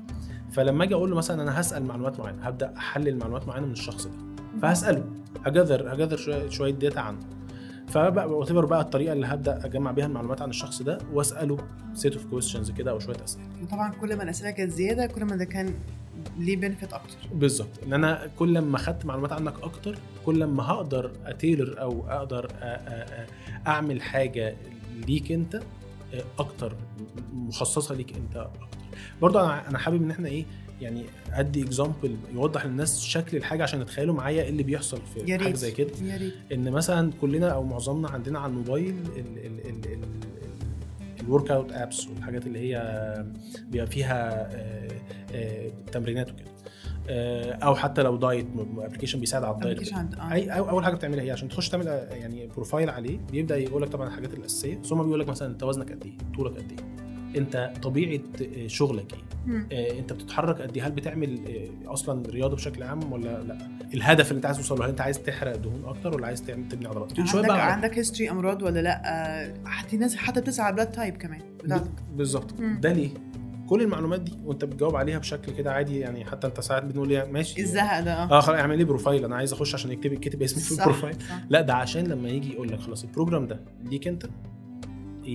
فلما 0.52 0.84
أجي 0.84 0.94
أقول 0.94 1.10
له 1.10 1.16
مثلا 1.16 1.42
أنا 1.44 1.60
هسأل 1.62 1.84
معلومات 1.86 2.20
معينة 2.20 2.42
هبدأ 2.42 2.74
أحلل 2.78 3.18
معلومات 3.18 3.48
معينة 3.48 3.66
من 3.66 3.72
الشخص 3.72 4.06
ده. 4.08 4.14
فهسأله 4.62 5.04
ه 5.46 5.53
gather 5.53 5.94
ه 5.94 6.02
gather 6.02 6.50
شوية 6.50 6.72
data 6.74 7.00
عنه. 7.00 7.20
فبقى 7.90 8.30
whatever 8.30 8.66
بقى 8.66 8.82
الطريقة 8.82 9.14
اللي 9.14 9.26
هبدأ 9.28 9.66
أجمع 9.66 9.92
بيها 9.92 10.06
المعلومات 10.06 10.42
عن 10.42 10.50
الشخص 10.50 10.82
ده 10.82 10.98
وأسأله 11.14 11.58
set 11.94 12.14
of 12.14 12.26
questions 12.26 12.72
كده 12.72 12.92
أو 12.92 13.00
شوية 13.00 13.24
أسئلة. 13.24 13.44
وطبعا 13.64 13.92
كل 14.02 14.16
ما 14.16 14.24
الأسئلة 14.24 14.52
كانت 14.52 14.72
زيادة 14.72 15.06
كل 15.08 15.26
ما 15.26 15.36
ده 15.36 15.46
كان 15.46 15.74
ليه 16.38 16.58
benefit 16.58 16.94
أكتر. 16.94 17.18
بالظبط. 17.34 17.84
إن 17.86 17.94
أنا 17.94 18.30
كل 18.40 18.60
ما 18.60 18.78
خدت 18.78 19.06
معلومات 19.06 19.32
عنك 19.32 19.54
أكتر 19.64 19.96
كل 20.26 20.44
ما 20.44 20.64
هقدر 20.64 21.12
أ 21.26 21.34
tailor 21.34 21.82
أو 21.82 22.04
أقدر 22.10 22.52
أعمل 23.68 24.02
حاجة 24.02 24.56
ليك 25.08 25.32
أنت 25.32 25.62
أكتر 26.40 26.76
مخصصة 27.34 27.96
ليك 27.96 28.16
أنت 28.16 28.36
أكتر. 28.38 28.68
برضه 29.22 29.54
أنا 29.68 29.78
حابب 29.78 30.02
إن 30.04 30.12
إحنا 30.12 30.28
إيه 30.28 30.46
يعني 30.82 31.04
أدي 31.34 31.64
example 31.64 32.16
يوضح 32.34 32.66
للناس 32.66 33.02
شكل 33.02 33.38
الحاجة 33.38 33.64
عشان 33.64 33.82
يتخيلوا 33.82 34.16
معايا 34.16 34.44
إيه 34.44 34.50
اللي 34.50 34.64
بيحصل 34.64 35.02
في 35.14 35.20
حاجة 35.38 35.48
ريت 35.48 35.56
زي 35.56 35.72
كده. 35.72 35.90
إن 36.54 36.72
مثلا 36.72 37.12
كلنا 37.22 37.50
أو 37.50 37.64
معظمنا 37.64 38.10
عندنا 38.10 38.40
على 38.40 38.50
الموبايل 38.50 38.96
ال 41.22 41.52
workout 41.52 41.72
apps 41.72 42.08
والحاجات 42.08 42.48
اللي 42.48 42.60
هي 42.60 42.78
بيبقى 43.70 43.88
فيها 43.88 44.48
آه، 44.56 44.88
آه، 45.34 45.72
تمرينات 45.92 46.32
وكده. 46.32 46.50
آه، 47.10 47.52
أو 47.54 47.76
حتى 47.76 48.04
لو 48.04 48.16
دايت 48.16 48.48
application 48.78 49.20
بيساعد 49.20 49.44
على 49.44 49.56
الدايت 49.56 49.78
أي 50.32 50.52
أول 50.52 50.84
حاجة 50.86 50.96
بتعملها 50.96 51.24
هي 51.24 51.32
عشان 51.32 51.50
تخش 51.50 51.70
تعمل 51.70 51.88
يعني 52.12 52.48
profile 52.48 52.90
عليه 52.90 53.20
بيبدأ 53.32 53.58
يقول 53.58 53.82
لك 53.82 53.90
طبعا 53.90 54.08
الحاجات 54.08 54.34
الأساسية. 54.34 54.82
ثم 54.82 55.04
بيقول 55.04 55.20
لك 55.20 55.30
مثلا 55.30 55.48
انت 55.48 55.64
وزنك 55.64 55.92
قد 55.92 56.04
إيه 56.06 56.18
طولك 56.36 56.58
قد 56.58 56.72
إيه. 56.72 57.09
انت 57.38 57.72
طبيعة 57.84 58.22
آه، 58.42 58.68
شغلك 58.68 59.14
إيه. 59.48 59.68
آه، 59.72 60.00
انت 60.00 60.14
بتتحرك 60.14 60.62
قد 60.62 60.78
إيه؟ 60.78 60.88
هل 60.88 60.92
بتعمل 60.92 61.40
آه، 61.88 61.94
أصلا 61.94 62.24
رياضة 62.30 62.56
بشكل 62.56 62.84
عام 62.84 63.12
ولا 63.14 63.44
لأ؟ 63.44 63.58
الهدف 63.94 64.28
اللي 64.28 64.38
انت 64.38 64.46
عايز 64.46 64.58
توصل 64.58 64.80
له 64.80 64.86
هل 64.86 64.90
انت 64.90 65.02
عايز 65.02 65.20
تحرق 65.24 65.56
دهون 65.56 65.86
أكتر 65.86 66.16
ولا 66.16 66.28
عايز 66.28 66.42
تعمل 66.44 66.68
تبني 66.68 66.88
عضلات؟ 66.88 67.14
شوية 67.14 67.42
عندك 67.42 67.48
بقى 67.48 67.72
عندك 67.74 67.98
history 67.98 68.32
أمراض 68.32 68.62
ولا 68.62 68.80
لأ؟ 68.80 69.54
حتى 69.66 69.98
ناس 69.98 70.16
حتى 70.16 70.42
بتسأل 70.42 70.66
على 70.66 70.76
blood 70.76 70.92
type 70.92 71.18
كمان. 71.18 71.42
بتاعتك 71.64 71.92
بالظبط. 72.16 72.54
ده 72.62 72.94
ليه؟ 72.94 73.10
كل 73.70 73.82
المعلومات 73.82 74.22
دي 74.22 74.38
وانت 74.46 74.66
بتجاوب 74.66 74.96
عليها 74.96 75.18
بشكل 75.20 75.52
كده 75.52 75.72
عادي 75.74 76.00
يعني 76.00 76.26
حتى 76.26 76.48
انت 76.48 76.60
ساعات 76.60 76.84
بنقول 76.84 77.12
يعني 77.12 77.32
ماشي. 77.32 77.62
الزهق 77.62 78.00
ده 78.00 78.24
آه. 78.24 78.28
خلاص 78.28 78.50
اعمل 78.50 78.78
لي 78.78 78.84
profile 78.84 79.26
أنا 79.26 79.36
عايز 79.36 79.54
أخش 79.54 79.74
عشان 79.74 79.92
يكتب 79.92 80.14
يكتب 80.14 80.42
اسمي 80.42 80.64
في 80.64 80.72
ال 80.72 80.77
profile 80.77 81.16
صح. 81.16 81.40
لأ 81.50 81.62
ده 81.62 81.74
عشان 81.74 82.08
لما 82.08 82.30
يجي 82.30 82.54
يقول 82.54 82.72
لك 82.72 82.80
خلاص 82.80 83.04
ال 83.04 83.09
program 83.09 83.48
ده 83.48 83.60
ليك 83.84 84.08
انت 84.08 84.26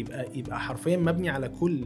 يبقى 0.01 0.27
يبقى 0.35 0.61
حرفيا 0.61 0.97
مبني 0.97 1.29
على 1.31 1.49
كل 1.49 1.85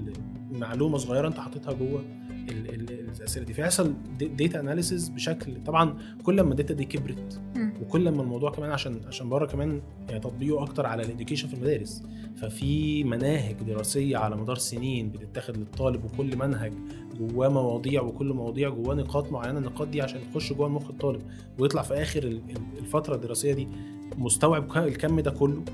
معلومة 0.51 0.99
صغيرة 0.99 1.29
أنت 1.29 1.39
حاططها 1.39 1.73
جوه 1.73 2.05
ال- 2.51 2.75
ال- 2.75 2.91
الأسئلة 3.19 3.47
دي. 3.47 3.53
فيحصل 3.55 3.95
data 4.19 4.61
analysis 4.61 5.09
بشكل 5.09 5.65
طبعا 5.67 5.99
كل 6.23 6.41
ما 6.41 6.51
ال 6.51 6.55
data 6.55 6.75
دي 6.75 6.85
كبرت. 6.85 7.41
وكل 7.83 8.11
ما 8.11 8.23
الموضوع 8.23 8.51
كمان 8.51 8.71
عشان 8.71 9.01
عشان 9.07 9.29
بره 9.29 9.47
كمان 9.47 9.81
يعني 10.09 10.21
تطبيقه 10.21 10.63
أكتر 10.63 10.87
على 10.87 11.03
ال 11.03 11.07
education 11.07 11.49
في 11.49 11.55
المدارس. 11.55 12.03
ففي 12.37 13.05
مناهج 13.05 13.55
دراسية 13.55 14.17
على 14.17 14.37
مدار 14.37 14.57
سنين 14.57 15.09
بتتاخد 15.11 15.57
للطالب 15.57 16.05
وكل 16.05 16.37
منهج 16.37 16.73
جواه 17.21 17.49
مواضيع 17.49 18.03
وكل 18.03 18.33
مواضيع 18.33 18.69
جواه 18.69 18.95
نقاط 18.95 19.33
معينة 19.33 19.59
النقاط 19.59 19.89
دي 19.89 20.03
عشان 20.03 20.21
تخش 20.33 20.53
جوه 20.53 20.69
مخ 20.69 20.89
الطالب 20.91 21.23
ويطلع 21.59 21.83
في 21.83 21.95
آخر 21.95 22.23
ال- 22.23 22.41
ال- 22.51 22.79
الفترة 22.79 23.15
الدراسية 23.15 23.53
دي 23.55 23.69
مستوعب 24.17 24.77
الكم 24.77 25.21
ده 25.21 25.31
كله. 25.31 25.65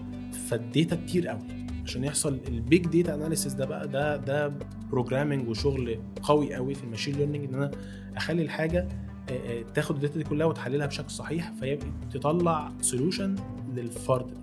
فال 0.49 0.64
data 0.64 0.97
كتير 0.97 1.29
قوي. 1.29 1.63
عشان 1.85 2.05
يحصل 2.05 2.38
ال 2.49 2.58
big 2.58 2.87
data 2.87 3.14
analysis 3.14 3.52
ده 3.53 3.64
بقى 3.67 3.88
ده 3.88 4.17
ده 4.17 4.53
programming 4.90 5.49
وشغل 5.49 5.99
قوي 6.23 6.55
قوي 6.55 6.75
في 6.75 6.85
ال 6.85 6.88
machine 6.88 7.14
learning 7.16 7.45
إن 7.49 7.55
أنا 7.55 7.71
أخلي 8.17 8.43
الحاجة 8.43 8.88
تاخد 9.75 9.95
ال 9.95 9.99
data 9.99 10.19
دي 10.19 10.25
كلها 10.25 10.47
وتحللها 10.47 10.87
بشكل 10.87 11.11
صحيح 11.11 11.53
فيبقى 11.61 11.87
تطلع 12.12 12.73
solution 12.81 13.35
للفرد 13.75 14.26
ده. 14.26 14.37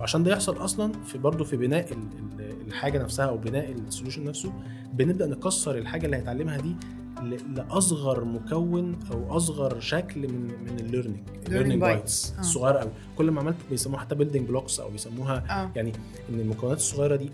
وعشان 0.00 0.22
ده 0.22 0.32
يحصل 0.32 0.56
أصلا 0.64 0.92
في 0.92 1.18
برضه 1.18 1.44
في 1.44 1.56
بناء 1.56 1.92
ال- 1.92 1.98
ال- 2.40 2.66
الحاجة 2.66 3.02
نفسها 3.02 3.26
أو 3.26 3.36
بناء 3.36 3.72
ال 3.72 3.78
solution 3.78 4.24
نفسه 4.24 4.52
بنبدأ 4.92 5.26
نكسر 5.26 5.78
الحاجة 5.78 6.06
اللي 6.06 6.16
هيتعلمها 6.16 6.56
دي 6.56 6.76
لأصغر 7.22 8.24
مكون 8.24 8.98
أو 9.12 9.36
أصغر 9.36 9.80
شكل 9.80 10.20
من 10.20 10.44
من 10.44 10.80
ال 10.80 10.85
learning 10.85 11.28
ال 11.46 11.49
learning. 11.49 11.80
bites 11.80 12.34
آه. 12.36 12.40
الصغيره 12.40 12.78
قوي. 12.78 12.90
كل 13.18 13.30
ما 13.30 13.40
عملت 13.40 13.56
بيسموها 13.70 14.00
حتى 14.00 14.14
building 14.14 14.48
blocks 14.48 14.80
أو 14.80 14.90
بيسموها 14.90 15.62
آه. 15.62 15.70
يعني 15.76 15.92
إن 16.30 16.40
المكونات 16.40 16.76
الصغيرة 16.76 17.16
دي 17.16 17.30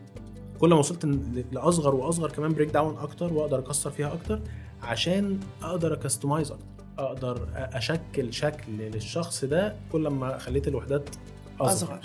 كل 0.59 0.69
ما 0.69 0.76
وصلت 0.76 1.05
لأصغر 1.53 1.95
وأصغر 1.95 2.31
كمان 2.31 2.53
break 2.54 2.71
down 2.71 2.97
أكتر 2.99 3.33
وأقدر 3.33 3.59
أكسر 3.59 3.91
فيها 3.91 4.14
أكتر 4.14 4.41
عشان 4.83 5.41
أقدر 5.62 5.93
customize 5.95 6.50
أكتر. 6.50 6.64
أقدر 6.99 7.49
أشكل 7.55 8.33
شكل 8.33 8.73
للشخص 8.73 9.45
ده 9.45 9.76
كل 9.93 10.09
ما 10.09 10.38
خليت 10.38 10.69
الوحدات 10.69 11.09
أصغر, 11.61 11.73
أصغر. 11.73 12.00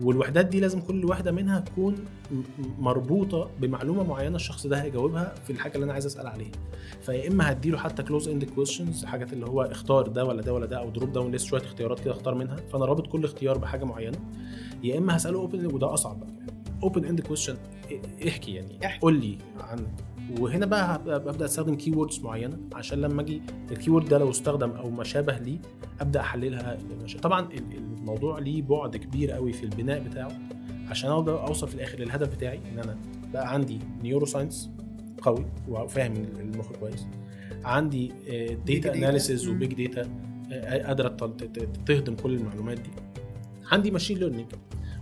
والوحدات 0.00 0.46
دي 0.46 0.60
لازم 0.60 0.80
كل 0.80 1.04
واحدة 1.04 1.32
منها 1.32 1.60
تكون 1.60 1.94
مربوطة 2.78 3.50
بمعلومة 3.60 4.02
معينة 4.02 4.36
الشخص 4.36 4.66
ده 4.66 4.82
هيجاوبها 4.82 5.34
في 5.44 5.52
الحاجة 5.52 5.74
اللي 5.74 5.84
أنا 5.84 5.92
عايز 5.92 6.06
أسأل 6.06 6.26
عليها. 6.26 6.50
فيا 7.02 7.28
إما 7.28 7.52
هديله 7.52 7.78
حتى 7.78 8.02
closed 8.02 8.28
end 8.28 8.44
questions 8.44 9.04
حاجات 9.04 9.32
اللي 9.32 9.46
هو 9.46 9.62
اختار 9.62 10.06
ده 10.06 10.24
ولا 10.24 10.42
ده 10.42 10.54
ولا 10.54 10.66
ده 10.66 10.78
أو 10.78 10.90
drop 10.90 11.12
down 11.12 11.30
list 11.32 11.46
شوية 11.46 11.62
اختيارات 11.62 12.00
كده 12.00 12.12
أختار 12.12 12.34
منها. 12.34 12.56
فأنا 12.56 12.84
رابط 12.84 13.06
كل 13.06 13.24
اختيار 13.24 13.58
بحاجة 13.58 13.84
معينة. 13.84 14.18
يا 14.82 14.98
إما 14.98 15.16
هسأله 15.16 15.38
open 15.38 15.66
وده 15.66 15.94
أصعب 15.94 16.20
بقى. 16.20 16.32
open 16.82 17.04
end 17.04 17.20
question 17.20 17.56
احكي 18.28 18.54
يعني. 18.54 18.78
قول 19.00 19.20
لي 19.20 19.38
عنك 19.60 20.04
وهنا 20.40 20.66
بقى 20.66 20.98
ببدا 21.04 21.44
أستخدم 21.44 21.74
keywords 21.74 22.20
معينة 22.20 22.58
عشان 22.72 23.00
لما 23.00 23.22
أجي 23.22 23.42
ال 23.70 23.90
keyword 23.90 24.08
ده 24.08 24.18
لو 24.18 24.30
استخدم 24.30 24.70
أو 24.70 24.90
ما 24.90 25.04
شابه 25.04 25.38
ليه 25.38 25.58
أبدأ 26.00 26.20
أحللها 26.20 26.78
طبعا 27.22 27.40
ال- 27.52 27.76
الموضوع 27.76 28.38
ليه 28.38 28.62
بعد 28.62 28.96
كبير 28.96 29.30
قوي 29.30 29.52
في 29.52 29.62
البناء 29.64 30.00
بتاعه 30.08 30.32
عشان 30.88 31.10
أقدر 31.10 31.46
اوصل 31.48 31.68
في 31.68 31.74
الآخر 31.74 31.98
للهدف 31.98 32.36
بتاعي 32.36 32.60
إن 32.72 32.78
أنا 32.78 32.98
بقى 33.32 33.52
عندي 33.52 33.78
neuroscience 34.02 34.70
قوي 35.22 35.46
وفاهم 35.68 36.12
المخ 36.40 36.72
كويس 36.72 37.06
عندي 37.64 38.12
data. 38.66 38.94
analysis. 38.94 39.48
و 39.48 39.57
big 39.57 39.86
data 39.86 40.08
قادرة 40.86 41.08
تهضم 41.86 42.14
كل 42.14 42.34
المعلومات 42.34 42.78
دي 42.80 42.90
عندي 43.72 43.90
machine 43.90 44.18
learning 44.18 44.46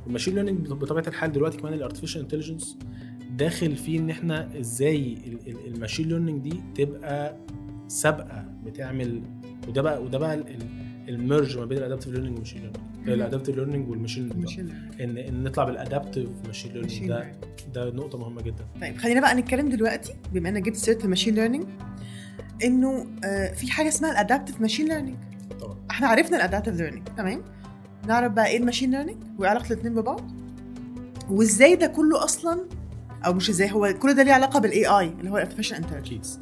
وال 0.04 0.11
machine 0.11 0.34
learning 0.34 0.68
بطبيعة 0.72 1.04
الحال 1.08 1.32
دلوقتي 1.32 1.58
كمان 1.58 1.72
ال 1.74 1.79
artificial 1.79 2.20
intelligence 2.22 2.78
داخل 3.36 3.76
فيه 3.76 3.98
إن 3.98 4.10
إحنا 4.10 4.48
إزاي 4.60 5.12
ال- 5.26 5.48
ال- 5.50 5.66
ال 5.74 5.79
machine 5.79 6.08
learning 6.08 6.42
دي 6.50 6.60
تبقى 6.74 7.36
سابقة 7.88 8.44
بتعمل 8.64 9.22
وده 9.68 9.82
بقى 9.82 10.02
وده 10.02 10.18
بقى 10.18 10.34
ال- 10.34 10.48
ال- 10.48 10.90
ال 11.08 11.17
merge 11.17 11.58
ما 11.58 11.64
بين 11.64 11.78
الادابتيف 11.78 12.08
ليرنينج 12.12 12.32
والماشين 12.32 12.60
ليرنينج. 12.62 13.08
الادابتيف 13.08 13.56
ليرنينج 13.56 13.88
والماشين 13.90 14.28
ليرنينج 14.28 14.70
ان 15.00 15.18
إن 15.18 15.44
نطلع 15.44 15.64
بال 15.64 15.77
adaptive 15.77 16.28
machine 16.46 16.72
learning 16.72 17.08
ده 17.08 17.32
ده 17.74 17.90
نقطة 17.90 18.18
مهمة 18.18 18.42
جدا. 18.42 18.64
طيب 18.80 18.96
خلينا 18.96 19.20
بقى 19.20 19.34
نتكلم 19.34 19.68
دلوقتي 19.68 20.12
بما 20.32 20.48
إنك 20.48 20.62
جبت 20.62 20.76
سيرة 20.76 21.04
ال 21.04 21.08
machine 21.08 21.34
learning 21.34 21.64
إنه 22.64 23.06
آه، 23.24 23.52
في 23.52 23.70
حاجة 23.72 23.88
اسمها 23.88 24.10
ال 24.12 24.18
adaptive 24.18 24.60
machine 24.60 24.88
learning 24.88 25.16
طبعا. 25.60 25.76
إحنا 25.90 26.06
عرفنا 26.06 26.36
ال 26.36 26.41
adaptive 26.41 26.74
learning 26.76 27.08
تمام؟ 27.16 27.42
نعرف 28.06 28.32
بقى 28.32 28.46
إيه 28.46 28.58
ال 28.58 28.62
machine 28.62 28.90
learning 28.90 29.16
وإيه 29.38 29.50
علاقة 29.50 29.66
الاثنين 29.66 29.94
ببعض؟ 29.94 30.30
وإزاي 31.30 31.76
ده 31.76 31.86
كله 31.86 32.24
أصلا 32.24 32.60
أو 33.26 33.32
مش 33.32 33.50
إزاي 33.50 33.72
هو 33.72 33.94
كل 34.02 34.14
ده 34.14 34.22
ليه 34.22 34.32
علاقة 34.32 34.60
بال 34.60 34.86
AI 34.86 35.06
اللي 35.08 35.30
هو 35.30 35.36
ال 35.36 35.40
artificial 35.40 35.76
intelligence 35.76 36.38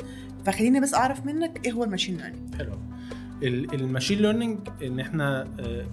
فخليني 0.47 0.81
بس 0.81 0.95
أعرف 0.95 1.27
منك 1.27 1.67
إيه 1.67 1.73
هو 1.73 1.85
ال 1.85 1.89
machine 1.89 2.17
learning 2.17 2.55
حلو. 2.55 2.73
ال- 3.43 3.75
ال 3.75 3.80
machine 3.80 4.19
learning 4.19 4.59
إن 4.83 5.01
إحنا 5.01 5.49
آه، 5.61 5.85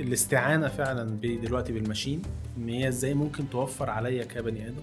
الاستعانة 0.00 0.68
فعلا 0.68 1.04
دلوقتي 1.20 1.72
بال 1.72 1.83
machine 1.83 2.22
إن 2.58 2.68
هي 2.68 2.88
إزاي 2.88 3.14
ممكن 3.14 3.50
توفر 3.50 3.90
عليا 3.90 4.24
كبني 4.24 4.68
آدم 4.68 4.82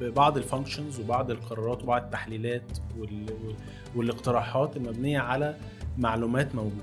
ببعض 0.00 0.36
ال 0.36 0.42
functions 0.42 1.00
وبعض 1.00 1.30
القرارات 1.30 1.82
وبعض 1.82 2.02
التحليلات 2.02 2.78
وال... 2.98 3.26
وال- 3.44 3.56
والاقتراحات 3.96 4.76
المبنية 4.76 5.18
على 5.18 5.56
معلومات 5.98 6.54
موجودة. 6.54 6.82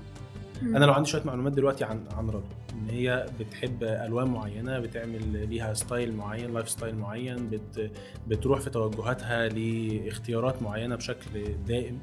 أنا 0.62 0.84
لو 0.84 0.92
عندي 0.92 1.08
شوية 1.10 1.22
معلومات 1.24 1.52
دلوقتي 1.52 1.84
عن 1.84 2.00
عن 2.16 2.26
رضوى 2.28 2.42
إن 2.76 2.90
هي 2.90 3.26
بتحب 3.40 3.82
ألوان 3.84 4.28
معينة 4.28 4.78
بتعمل 4.78 5.48
ليها 5.48 5.74
style 5.74 6.12
معين 6.16 6.54
lifestyle 6.54 6.96
معين 6.96 7.48
بت 7.50 7.90
بتروح 8.28 8.60
في 8.60 8.70
توجهاتها 8.70 9.48
لاختيارات 9.48 10.62
معينة 10.62 10.96
بشكل 10.96 11.54
دائم. 11.68 11.98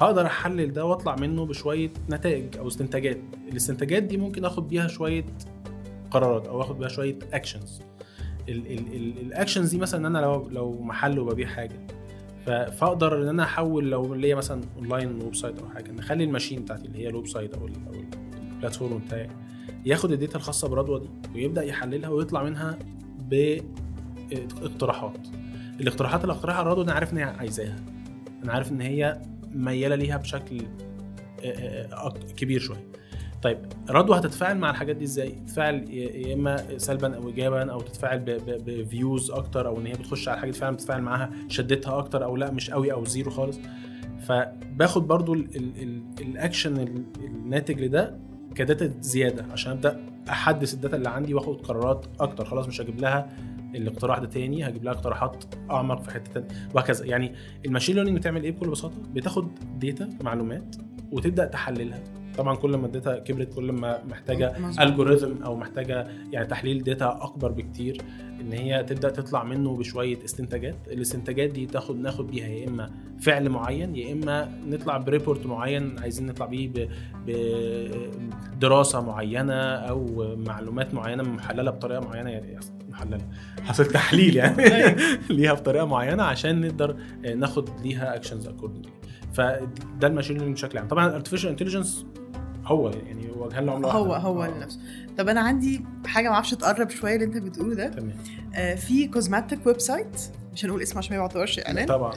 هقدر 0.00 0.26
أحلل 0.26 0.72
ده 0.72 0.84
وأطلع 0.84 1.16
منه 1.16 1.46
بشوية 1.46 1.90
نتائج 2.10 2.56
أو 2.56 2.68
استنتاجات. 2.68 3.18
الاستنتاجات 3.52 4.02
دي 4.02 4.16
ممكن 4.16 4.44
آخد 4.44 4.68
بيها 4.68 4.86
شوية 4.88 5.24
قرارات 6.10 6.46
أو 6.46 6.60
آخد 6.60 6.78
بيها 6.78 6.88
شوية 6.88 7.18
actions 7.32 7.82
ال 8.48 8.63
actions 8.63 9.70
دي 9.70 9.78
مثلا 9.78 10.00
إن 10.00 10.16
أنا 10.16 10.26
لو 10.26 10.48
لو 10.48 10.82
محل 10.82 11.18
وببيع 11.18 11.48
حاجة. 11.48 11.86
فأقدر 12.46 13.22
إن 13.22 13.28
أنا 13.28 13.42
أحول 13.42 13.90
لو 13.90 14.14
ليا 14.14 14.34
مثلا 14.34 14.60
online 14.76 15.22
website 15.22 15.58
أو 15.58 15.68
حاجة 15.68 15.92
نخلي 15.92 16.24
ال 16.24 16.29
machine 16.29 16.62
بتاعتي 16.62 16.86
اللي 16.86 16.98
هي 16.98 17.08
ال 17.08 17.26
website 17.26 17.54
أو 17.54 17.66
ال 17.66 17.72
أو 17.86 17.92
ال- 17.94 18.06
ال 18.52 18.57
platform 18.57 18.98
بتاعي 18.98 19.28
ياخد 19.86 20.12
ال 20.12 20.17
data 20.17 20.36
الخاصة 20.36 20.68
برضوى 20.68 21.00
دي 21.00 21.08
ويبدأ 21.34 21.62
يحللها 21.62 22.08
ويطلع 22.10 22.42
منها 22.42 22.78
باقتراحات 24.30 25.16
الاقتراحات 25.80 26.22
اللي 26.22 26.32
اقترحها 26.32 26.62
لرضوى 26.62 26.84
أنا 26.84 26.92
عارف 26.92 27.12
إن 27.12 27.18
هي 27.18 27.24
عايزاها. 27.24 27.76
أنا 28.44 28.52
عارف 28.52 28.72
إن 28.72 28.80
هي 28.80 29.22
ميالة 29.52 29.94
ليها 29.96 30.16
بشكل 30.16 30.62
آه، 31.44 31.86
آه، 31.94 32.14
كبير 32.36 32.60
شوية. 32.60 32.84
طيب 33.42 33.58
رضوى 33.90 34.18
هتتفاعل 34.18 34.58
مع 34.58 34.70
الحاجات 34.70 34.96
دي 34.96 35.04
إزاي؟ 35.04 35.30
تتفاعل 35.30 35.90
يا 35.90 36.34
إما 36.34 36.78
سلبا 36.78 37.16
أو 37.16 37.28
ايجابا 37.28 37.72
أو 37.72 37.80
تتفاعل 37.80 38.18
ب 38.66 38.77
views 38.77 39.30
أكتر 39.30 39.66
أو 39.66 39.78
إن 39.80 39.86
هي 39.86 39.92
بتخش 39.92 40.28
على 40.28 40.40
حاجة 40.40 40.50
فعلا 40.50 40.74
بتتفاعل 40.76 41.02
معاها 41.02 41.30
شدتها 41.48 41.98
أكتر 41.98 42.24
أو 42.24 42.36
لأ 42.36 42.50
مش 42.50 42.70
قوي 42.70 42.92
أو 42.92 43.04
zero 43.04 43.30
خالص. 43.30 43.58
فباخد 44.28 45.06
برضو 45.08 45.34
ال 45.34 45.56
ال 45.56 45.82
ال 45.82 46.02
الأكشن 46.20 46.76
ال- 46.76 47.04
الناتج 47.24 47.80
لده 47.80 48.18
ك 48.54 48.62
data 48.62 48.94
زيادة 49.00 49.46
عشان 49.52 49.72
أبدأ 49.72 50.00
أحدث 50.30 50.74
ال 50.74 50.78
data 50.78 50.96
اللي 50.96 51.08
عندي 51.08 51.34
وآخد 51.34 51.60
قرارات 51.60 52.06
أكتر. 52.20 52.44
خلاص 52.44 52.68
مش 52.68 52.80
هجيب 52.80 53.00
لها 53.00 53.28
الاقتراح 53.74 54.18
ده 54.18 54.26
تاني 54.26 54.68
هجيب 54.68 54.84
لها 54.84 54.92
اقتراحات 54.92 55.44
أعمق 55.70 56.02
في 56.02 56.10
حتة 56.10 56.32
تانية. 56.32 56.48
وهكذا. 56.74 57.06
يعني 57.06 57.32
ال 57.66 57.69
machine 57.69 57.94
learning 57.94 58.18
بتعمل 58.18 58.44
إيه 58.44 58.52
بكل 58.52 58.68
بساطة؟ 58.68 58.96
بتاخد 59.14 59.48
data 59.78 60.08
معلومات 60.22 60.76
وتبدأ 61.12 61.44
تحللها. 61.44 62.04
طبعا 62.38 62.56
كل 62.56 62.76
ما 62.76 62.86
ال 62.86 62.92
data 62.92 63.18
كبرت 63.18 63.54
كل 63.54 63.72
ما 63.72 64.04
محتاجة. 64.04 64.54
algorithm 64.80 65.42
أو 65.42 65.56
محتاجة 65.56 66.06
يعني 66.32 66.46
تحليل 66.46 66.84
data 66.84 67.18
أكبر 67.22 67.52
بكتير 67.52 68.02
إن 68.40 68.52
هي 68.52 68.84
تبدأ 68.84 69.10
تطلع 69.10 69.44
منه 69.44 69.76
بشوية 69.76 70.24
استنتاجات. 70.24 70.76
الاستنتاجات 70.90 71.50
دي 71.50 71.66
تاخد 71.66 71.96
ناخد 71.96 72.30
بيها 72.30 72.46
يا 72.48 72.68
إما 72.68 72.90
فعل 73.20 73.48
معين 73.48 73.96
يا 73.96 74.12
إما 74.12 74.58
نطلع 74.66 74.96
ب 74.96 75.03
report 75.03 75.46
معين 75.46 75.98
عايزين 75.98 76.26
نطلع 76.26 76.46
بيه 76.46 76.88
بدراسه 77.26 79.00
معينة 79.00 79.54
أو 79.62 80.34
معلومات 80.36 80.94
معينة 80.94 81.22
محللة 81.22 81.70
بطريقة 81.70 82.00
معينة. 82.00 82.30
يعني 82.30 82.58
محللة 82.88 83.28
حصل 83.62 83.84
تحليل 83.84 84.36
يعني. 84.36 84.56
ليها 85.30 85.52
بطريقة 85.52 85.86
معينة 85.86 86.22
عشان 86.22 86.60
نقدر 86.60 86.96
ناخد 87.36 87.68
ليها 87.82 88.14
actions 88.16 88.48
accordingly 88.48 88.92
فده 89.32 90.08
ال 90.08 90.12
machine 90.12 90.36
learning 90.36 90.56
بشكل 90.56 90.78
عام. 90.78 90.88
طبعا 90.88 91.06
ال 91.06 91.10
artificial 91.10 91.50
intelligence 91.50 92.06
هو. 92.64 92.90
يعني 92.90 93.30
وجهان 93.36 93.66
لعملة 93.66 94.10
واحدة. 94.10 94.24
هو 94.28 94.42
آه. 94.44 94.48
لنفسه. 94.48 94.78
طب 95.18 95.28
أنا 95.28 95.40
عندي 95.40 95.84
حاجة 96.06 96.28
ما 96.28 96.34
أعرفش 96.34 96.50
تقرب 96.50 96.90
شوية 96.90 97.14
اللي 97.14 97.24
أنت 97.24 97.36
بتقوله 97.36 97.74
ده. 97.74 97.88
تمام. 97.88 98.14
آه، 98.54 98.74
في 98.74 99.06
cosmetic 99.08 99.66
website 99.66 100.20
مش 100.52 100.64
هنقول 100.64 100.82
اسمه 100.82 100.98
عشان 100.98 101.16
ما 101.16 101.22
يعتبرش 101.22 101.58
إعلان. 101.58 101.86
طبعا. 101.86 102.14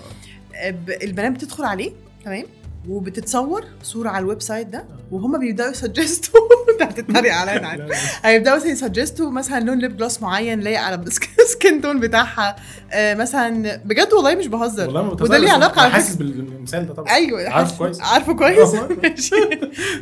آه، 0.56 0.70
ب- 0.70 0.90
البنات 1.04 1.32
بتدخل 1.32 1.64
عليه 1.64 1.92
تمام؟ 2.26 2.44
وبتتصور 2.90 3.64
صورة 3.84 4.10
على 4.10 4.24
ال 4.24 4.42
website 4.42 4.68
ده 4.68 4.86
وهم 5.12 5.40
بيبدأوا 5.40 5.72
ي 5.72 5.79
suggest 5.79 6.26
وا. 6.26 6.40
انت 6.74 6.82
هتتريق 6.82 7.34
عليا 7.34 7.58
أنا 7.74 7.88
هيبدأوا 8.24 8.58
ي 8.66 8.73
suggest 8.73 9.25
وا 9.25 9.32
مثلا 9.32 9.60
لون 9.60 9.80
lip 9.80 9.98
gloss 9.98 10.22
معين 10.22 10.60
لايق 10.60 10.80
على 10.82 10.96
ال 11.40 11.48
skin 11.48 11.82
tone 11.82 12.00
بتاعها. 12.00 12.56
آه، 12.92 13.14
مثلا 13.14 13.76
بجد 13.86 14.14
والله 14.14 14.36
مش 14.36 14.48
بهزر. 14.48 14.86
والله 14.86 15.02
وده 15.10 15.38
ليه 15.38 15.52
علاقة 15.52 15.82
على 15.82 15.92
حاسس 15.92 16.16
بالمثال 16.16 16.88
ده 16.88 16.94
طبعا. 16.94 17.14
أيوه 17.14 17.50
عارفه 17.50 17.78
كويس. 17.78 18.02
عارفه 18.02 18.34
كويس. 18.34 18.74
ماشي. 19.04 19.36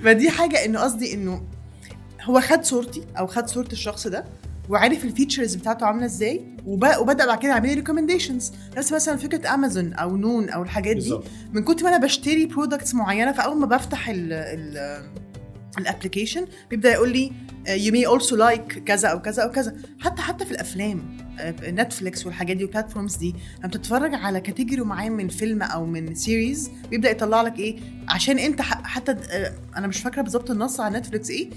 فدي 0.04 0.30
حاجة 0.30 0.65
إنه 0.65 0.80
قصدي 0.80 1.13
إنه 1.13 1.42
هو 2.24 2.42
خد 2.42 2.63
صورتي 2.63 3.04
أو 3.20 3.27
خد 3.27 3.48
صورة 3.48 3.68
الشخص 3.72 4.08
ده 4.08 4.25
وعرف 4.69 5.05
ال 5.06 5.11
features 5.11 5.56
بتاعته 5.55 5.86
عاملة 5.86 6.05
إزاي؟ 6.05 6.41
وب- 6.65 6.98
وبدأ 7.00 7.25
بعد 7.25 7.39
كده 7.39 7.51
يعمل 7.51 7.67
لي 7.67 7.74
recommendations 7.74 8.51
نفس 8.77 8.93
مثلا 8.93 9.15
فكرة 9.15 9.53
امازون 9.53 9.93
أو 9.93 10.17
نون 10.17 10.50
أو 10.50 10.63
الحاجات 10.63 10.95
دي 10.98 11.10
من 11.53 11.63
كنت 11.63 11.84
ما 11.84 11.89
أنا 11.89 11.98
بشتري 12.05 12.45
products 12.46 12.94
معينة 12.95 13.31
فأول 13.31 13.57
ما 13.57 13.65
بفتح 13.65 14.10
ال 14.10 14.34
ال 14.34 15.01
ال 15.77 15.83
application 15.83 16.46
بيبدأ 16.69 16.91
يقول 16.91 17.10
لي 17.12 17.31
you 17.68 17.92
may 17.94 18.08
also 18.08 18.36
like 18.36 18.84
كذا 18.84 19.07
أو 19.10 19.22
كذا 19.22 19.43
أو 19.43 19.51
كذا. 19.51 19.75
حتى 20.00 20.22
حتى 20.22 20.45
في 20.45 20.51
الأفلام 20.51 21.17
آه، 21.39 21.51
نتفليكس 21.72 22.25
والحاجات 22.25 22.57
دي 22.57 22.63
وال 22.63 22.73
platforms 22.73 23.15
دي 23.15 23.36
لما 23.60 23.67
بتتفرج 23.67 24.13
على 24.13 24.41
category 24.42 24.82
معين 24.81 25.12
من 25.12 25.27
فيلم 25.27 25.62
أو 25.63 25.86
من 25.86 26.15
series 26.15 26.72
بيبدأ 26.89 27.10
يطلع 27.12 27.41
لك 27.41 27.60
إيه؟ 27.60 27.77
عشان 28.10 28.40
انت 28.40 28.62
حتى 28.62 29.12
آه، 29.12 29.52
أنا 29.78 29.88
مش 29.88 30.00
فاكرة 30.00 30.22
بالظبط 30.22 30.52
النص 30.52 30.80
على 30.80 31.00
نتفليكس 31.00 31.30
إيه 31.30 31.50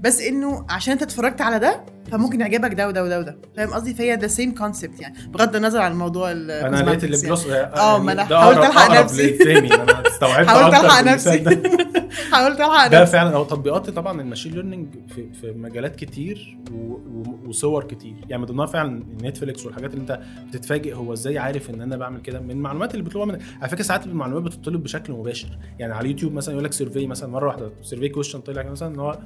بس 0.00 0.20
انه 0.20 0.66
عشان 0.68 0.92
انت 0.92 1.02
اتفرجت 1.02 1.40
على 1.40 1.58
ده 1.58 1.84
فممكن 2.12 2.40
يعجبك 2.40 2.74
ده 2.74 2.88
وده 2.88 3.02
وده 3.04 3.18
وده 3.18 3.38
فاهم 3.56 3.70
قصدي 3.70 3.94
فهي 3.94 4.14
the 4.14 4.26
same 4.26 4.54
concept 4.54 5.00
يعني 5.00 5.14
بغض 5.28 5.56
الموضوع 5.56 5.80
عن 5.80 5.92
الموضوع 5.92 6.32
ال 6.32 6.50
أنا 6.50 6.76
لقيت 6.76 7.04
اللي 7.04 7.18
يعني. 7.18 7.30
plus 7.30 7.46
آه، 7.46 7.98
ما 7.98 8.12
أنا 8.12 8.24
ده 8.24 8.38
حاولت 8.38 8.58
أقرب 8.58 9.04
نفسي. 9.04 9.74
أنا 9.74 10.08
استوعبت 10.08 10.48
حاولت 10.48 10.92
في 10.92 11.04
نفسي. 11.04 11.38
ده 11.38 11.62
حاولت 12.32 12.60
ألحق 12.60 12.86
ده 12.86 13.00
نفسي. 13.00 13.12
فعلا 13.12 13.36
هو 13.36 13.44
تطبيقات 13.44 13.90
طبعا 13.90 14.20
ال 14.20 14.24
machine 14.24 14.52
learning 14.52 14.94
في, 15.08 15.32
في 15.32 15.52
مجالات 15.52 15.96
كتير 15.96 16.58
و... 16.72 16.96
وصور 17.46 17.84
كتير 17.84 18.14
يعني 18.28 18.38
من 18.42 18.44
ضمنها 18.48 18.66
فعلا 18.66 19.04
نتفليكس 19.22 19.66
والحاجات 19.66 19.90
اللي 19.90 20.00
انت 20.00 20.20
بتتفاجئ 20.48 20.94
هو 20.94 21.12
إزاي 21.12 21.38
عارف 21.38 21.70
إن 21.70 21.80
أنا 21.80 21.96
بعمل 21.96 22.20
كده 22.20 22.40
من 22.40 22.50
المعلومات 22.50 22.92
اللي 22.92 23.02
بيطلبها 23.04 23.26
من 23.26 23.38
على 23.60 23.70
فكرة 23.70 23.82
ساعات 23.82 24.06
المعلومات 24.06 24.42
بتطلب 24.42 24.82
بشكل 24.82 25.12
مباشر 25.12 25.58
يعني 25.78 25.94
على 25.96 26.04
اليوتيوب 26.04 26.32
مثلا 26.32 26.52
يقول 26.54 26.64
لك 26.64 26.72
survey 26.72 27.06
مثلا 27.06 27.28
مرة 27.30 27.46
واحدة 27.46 27.70
survey 27.82 28.08
question 28.08 28.40
طلع 28.40 28.62
مثلا 28.70 28.94
إن 28.94 29.00
هو 29.00 29.18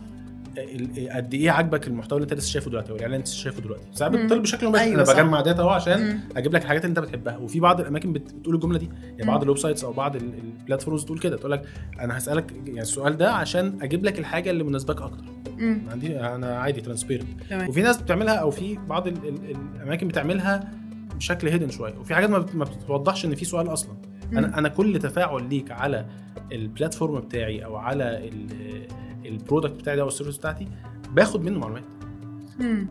قد 1.16 1.34
إيه 1.34 1.50
عجبك 1.50 1.86
المحتوى 1.86 2.16
اللي 2.18 2.24
أنت 2.30 2.34
لسه 2.40 2.50
شايفه 2.50 2.70
دلوقتي 2.70 2.90
أو 2.90 2.96
الإعلان 2.96 3.14
اللي 3.14 3.20
أنت 3.20 3.28
لسه 3.28 3.36
شايفه 3.36 3.60
دلوقتي 3.60 3.84
ساعات. 3.92 4.12
بتطلب 4.12 4.42
بشكل 4.42 4.68
مباشر 4.68 4.84
أيوة 4.84 5.02
أنا. 5.02 5.12
بجمع 5.22 5.40
data 5.40 5.62
أهو 5.62 5.68
عشان 5.68 6.06
مم. 6.06 6.20
أجيب 6.36 6.54
لك 6.54 6.62
الحاجات 6.62 6.84
اللي 6.84 6.90
أنت 6.90 6.98
بتحبها 7.08 7.36
وفي 7.36 7.60
بعض 7.60 7.80
الأماكن 7.80 8.12
بت- 8.12 8.34
بتقول 8.34 8.54
الجملة 8.54 8.78
دي 8.78 8.88
يعني 9.18 9.30
بعض. 9.30 9.42
ال 9.42 9.58
websites 9.58 9.84
أو 9.84 9.92
بعض 9.92 10.16
ال- 10.16 10.34
ال 10.60 10.65
platforms 10.65 11.04
تقول 11.04 11.18
كده 11.18 11.36
تقول 11.36 11.52
لك 11.52 11.62
أنا 12.00 12.18
هسألك 12.18 12.52
يعني 12.66 12.80
السؤال 12.80 13.16
ده 13.16 13.32
عشان 13.32 13.78
أجيب 13.82 14.04
لك 14.04 14.18
الحاجة 14.18 14.50
اللي 14.50 14.64
مناسباك 14.64 15.02
أكتر 15.02 15.24
مم. 15.58 15.82
عندي 15.90 16.20
أنا 16.20 16.58
عادي 16.58 16.80
transparent 16.80 17.28
وفي 17.68 17.82
ناس 17.82 18.02
بتعملها 18.02 18.34
أو 18.34 18.50
في 18.50 18.78
بعض 18.88 19.06
ال 19.06 19.28
ال 19.28 19.56
الأماكن 19.76 20.08
بتعملها 20.08 20.70
بشكل 21.16 21.48
hidden 21.48 21.70
شوية 21.70 21.94
وفي 21.98 22.14
حاجات 22.14 22.30
ما 22.30 22.38
بت- 22.38 22.54
ما 22.54 22.64
بتوضحش 22.64 23.24
إن 23.24 23.34
في 23.34 23.44
سؤال 23.44 23.72
أصلا. 23.72 23.96
أنا 24.32 24.58
أنا 24.58 24.68
كل 24.68 24.98
تفاعل 24.98 25.48
ليك 25.48 25.70
على 25.70 26.06
ال 26.52 26.60
platform 26.60 27.20
بتاعي 27.20 27.64
أو 27.64 27.76
على 27.76 28.30
ال 29.26 29.32
product 29.32 29.72
بتاعي 29.72 29.96
ده 29.96 30.02
أو 30.02 30.08
ال 30.08 30.12
service 30.12 30.36
بتاعتي 30.38 30.68
باخد 31.12 31.44
منه 31.44 31.58
معلومات. 31.58 31.84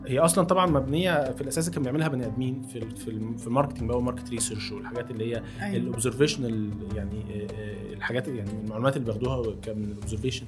هي 0.06 0.18
أصلا 0.18 0.44
طبعا 0.44 0.66
مبنية 0.66 1.32
في 1.32 1.40
الأساس 1.40 1.70
كان 1.70 1.82
بيعملها 1.82 2.08
بني 2.08 2.26
آدمين 2.26 2.62
في 2.62 2.80
في 2.80 3.20
في 3.38 3.46
ال 3.46 3.50
marketing 3.50 3.88
بقى 3.88 3.96
وال 3.96 4.05
market 4.05 4.30
research 4.30 4.72
والحاجات 4.72 5.10
اللي 5.10 5.32
هي 5.36 5.42
أيوة. 5.62 5.76
ال 5.76 5.83
observational 5.83 6.70
يعني 6.96 7.20
آه، 7.20 7.46
آه، 7.54 7.92
الحاجات 7.94 8.28
يعني 8.28 8.50
المعلومات 8.64 8.96
اللي 8.96 9.06
باخدوها 9.06 9.54
ك- 9.64 9.68
من 9.68 9.84
ال 9.84 9.89
observation 9.89 10.46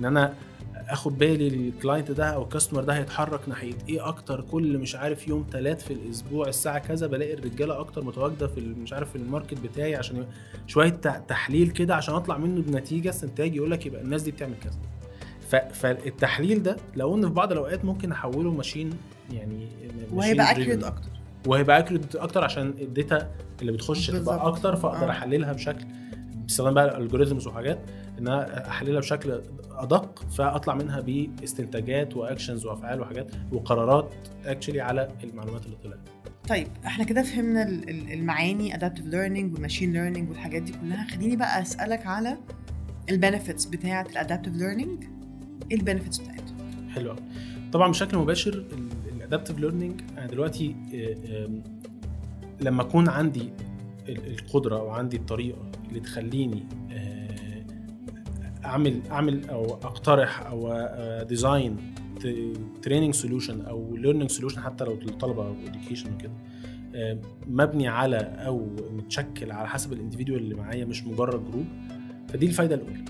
إن 0.00 0.04
أنا 0.04 0.34
اخد 0.88 1.18
بالي 1.18 1.48
ال 1.48 1.57
client 1.57 2.10
ده 2.10 2.24
أو 2.26 2.42
ال 2.42 2.47
customer 2.47 2.84
ده 2.84 2.92
هيتحرك 2.96 3.48
ناحية 3.48 3.74
إيه 3.88 4.08
أكتر 4.08 4.40
كل 4.40 4.78
مش 4.78 4.96
عارف 4.96 5.28
يوم 5.28 5.46
ثلاث 5.52 5.84
في 5.84 5.92
الأسبوع 5.92 6.48
الساعة 6.48 6.78
كذا 6.78 7.06
بلاقي 7.06 7.34
الرجالة 7.34 7.80
أكتر 7.80 8.04
متواجدة 8.04 8.46
في 8.46 8.60
مش 8.60 8.92
عارف 8.92 9.10
في 9.10 9.16
ال 9.16 9.22
market 9.22 9.60
بتاعي 9.60 9.96
عشان 9.96 10.26
شوية 10.66 10.88
تحليل 11.28 11.70
كده 11.70 11.94
عشان 11.94 12.14
اطلع 12.14 12.38
منه 12.38 12.62
بنتيجة 12.62 13.08
استنتاج 13.08 13.56
يقول 13.56 13.70
لك 13.70 13.86
يبقى 13.86 14.00
الناس 14.02 14.22
دي 14.22 14.30
بتعمل 14.30 14.54
كذا 14.62 14.78
فالتحليل 15.72 16.62
ده 16.62 16.76
لو 16.96 17.14
إن 17.14 17.22
في 17.28 17.34
بعض 17.34 17.52
الأوقات 17.52 17.84
ممكن 17.84 18.12
أحوله 18.12 18.50
machine 18.50 18.90
يعني 19.32 19.68
وهيبقى 20.12 20.50
accurate. 20.50 20.84
أكتر 20.84 21.08
وهيبقى 21.46 21.78
accurate 21.78 22.16
أكتر 22.16 22.44
عشان 22.44 22.74
ال 22.80 22.90
data 22.90 23.30
اللي 23.60 23.72
بتخش. 23.72 24.06
تبقى 24.10 24.46
أكتر 24.46 24.76
فأقدر 24.76 25.06
آه. 25.06 25.10
أحللها 25.10 25.52
بشكل 25.52 25.84
باستخدام 26.42 26.74
بقى 26.74 26.98
ال 26.98 27.02
algorithms 27.02 27.46
وحاجات 27.46 27.78
إن 28.18 28.28
أنا 28.28 28.68
أحللها 28.68 29.00
بشكل 29.00 29.40
أدق 29.70 30.24
فأطلع 30.30 30.74
منها 30.74 31.00
باستنتاجات 31.00 32.16
و 32.16 32.22
actions 32.22 32.66
وأفعال 32.66 33.00
وحاجات 33.00 33.30
وقرارات 33.52 34.10
actually 34.44 34.80
على 34.80 35.08
المعلومات 35.24 35.66
اللي 35.66 35.76
طلعت. 35.84 35.98
طيب 36.48 36.66
إحنا 36.86 37.04
كده 37.04 37.22
فهمنا 37.22 37.68
ال- 37.68 37.88
ال- 37.90 38.12
المعاني 38.12 38.72
adaptive 38.72 39.12
learning 39.12 39.52
وال 39.54 39.62
machine 39.62 39.92
learning 39.94 40.28
والحاجات 40.28 40.62
دي 40.62 40.72
كلها. 40.72 41.06
خليني 41.06 41.36
بقى 41.36 41.62
أسألك 41.62 42.06
على 42.06 42.36
ال 43.10 43.16
benefits 43.16 43.64
بتاعة 43.64 44.06
ال 44.12 44.17
adaptive 44.17 44.54
learning 44.56 45.04
إيه 45.70 45.76
ال 45.76 45.81
benefits 45.81 46.18
بتاعتها؟ 46.18 46.54
حلو 46.94 47.16
طبعا 47.72 47.88
بشكل 47.90 48.18
مباشر 48.18 48.64
ال 49.16 49.21
adaptive 49.21 49.58
learning 49.58 50.00
أنا 50.18 50.26
دلوقتي 50.26 50.76
آه، 50.94 51.48
لما 52.60 52.82
أكون 52.82 53.08
عندي 53.08 53.52
القدرة 54.08 54.78
أو 54.78 54.90
عندي 54.90 55.16
الطريقة 55.16 55.70
اللي 55.88 56.00
تخليني 56.00 56.64
آه، 56.92 57.64
أعمل 58.64 59.00
أعمل 59.10 59.50
أو 59.50 59.64
أقترح 59.64 60.46
أو 60.46 60.88
design 61.22 61.76
training 62.82 63.14
solution 63.14 63.60
أو 63.60 63.96
learning 63.96 64.30
solution 64.30 64.60
حتى 64.60 64.84
لو 64.84 64.92
للطلبة 64.92 65.46
أو 65.46 65.54
education 65.66 66.14
وكده. 66.14 66.32
آه، 66.94 67.18
مبني 67.46 67.88
على 67.88 68.16
أو 68.16 68.66
متشكل 68.90 69.52
على 69.52 69.68
حسب 69.68 69.92
ال 69.92 69.96
individual 69.96 70.38
اللي 70.38 70.54
معايا 70.54 70.84
مش 70.84 71.04
مجرد 71.04 71.50
group 71.50 71.66
فدي 72.28 72.46
الفايدة 72.46 72.74
الأولى. 72.74 73.04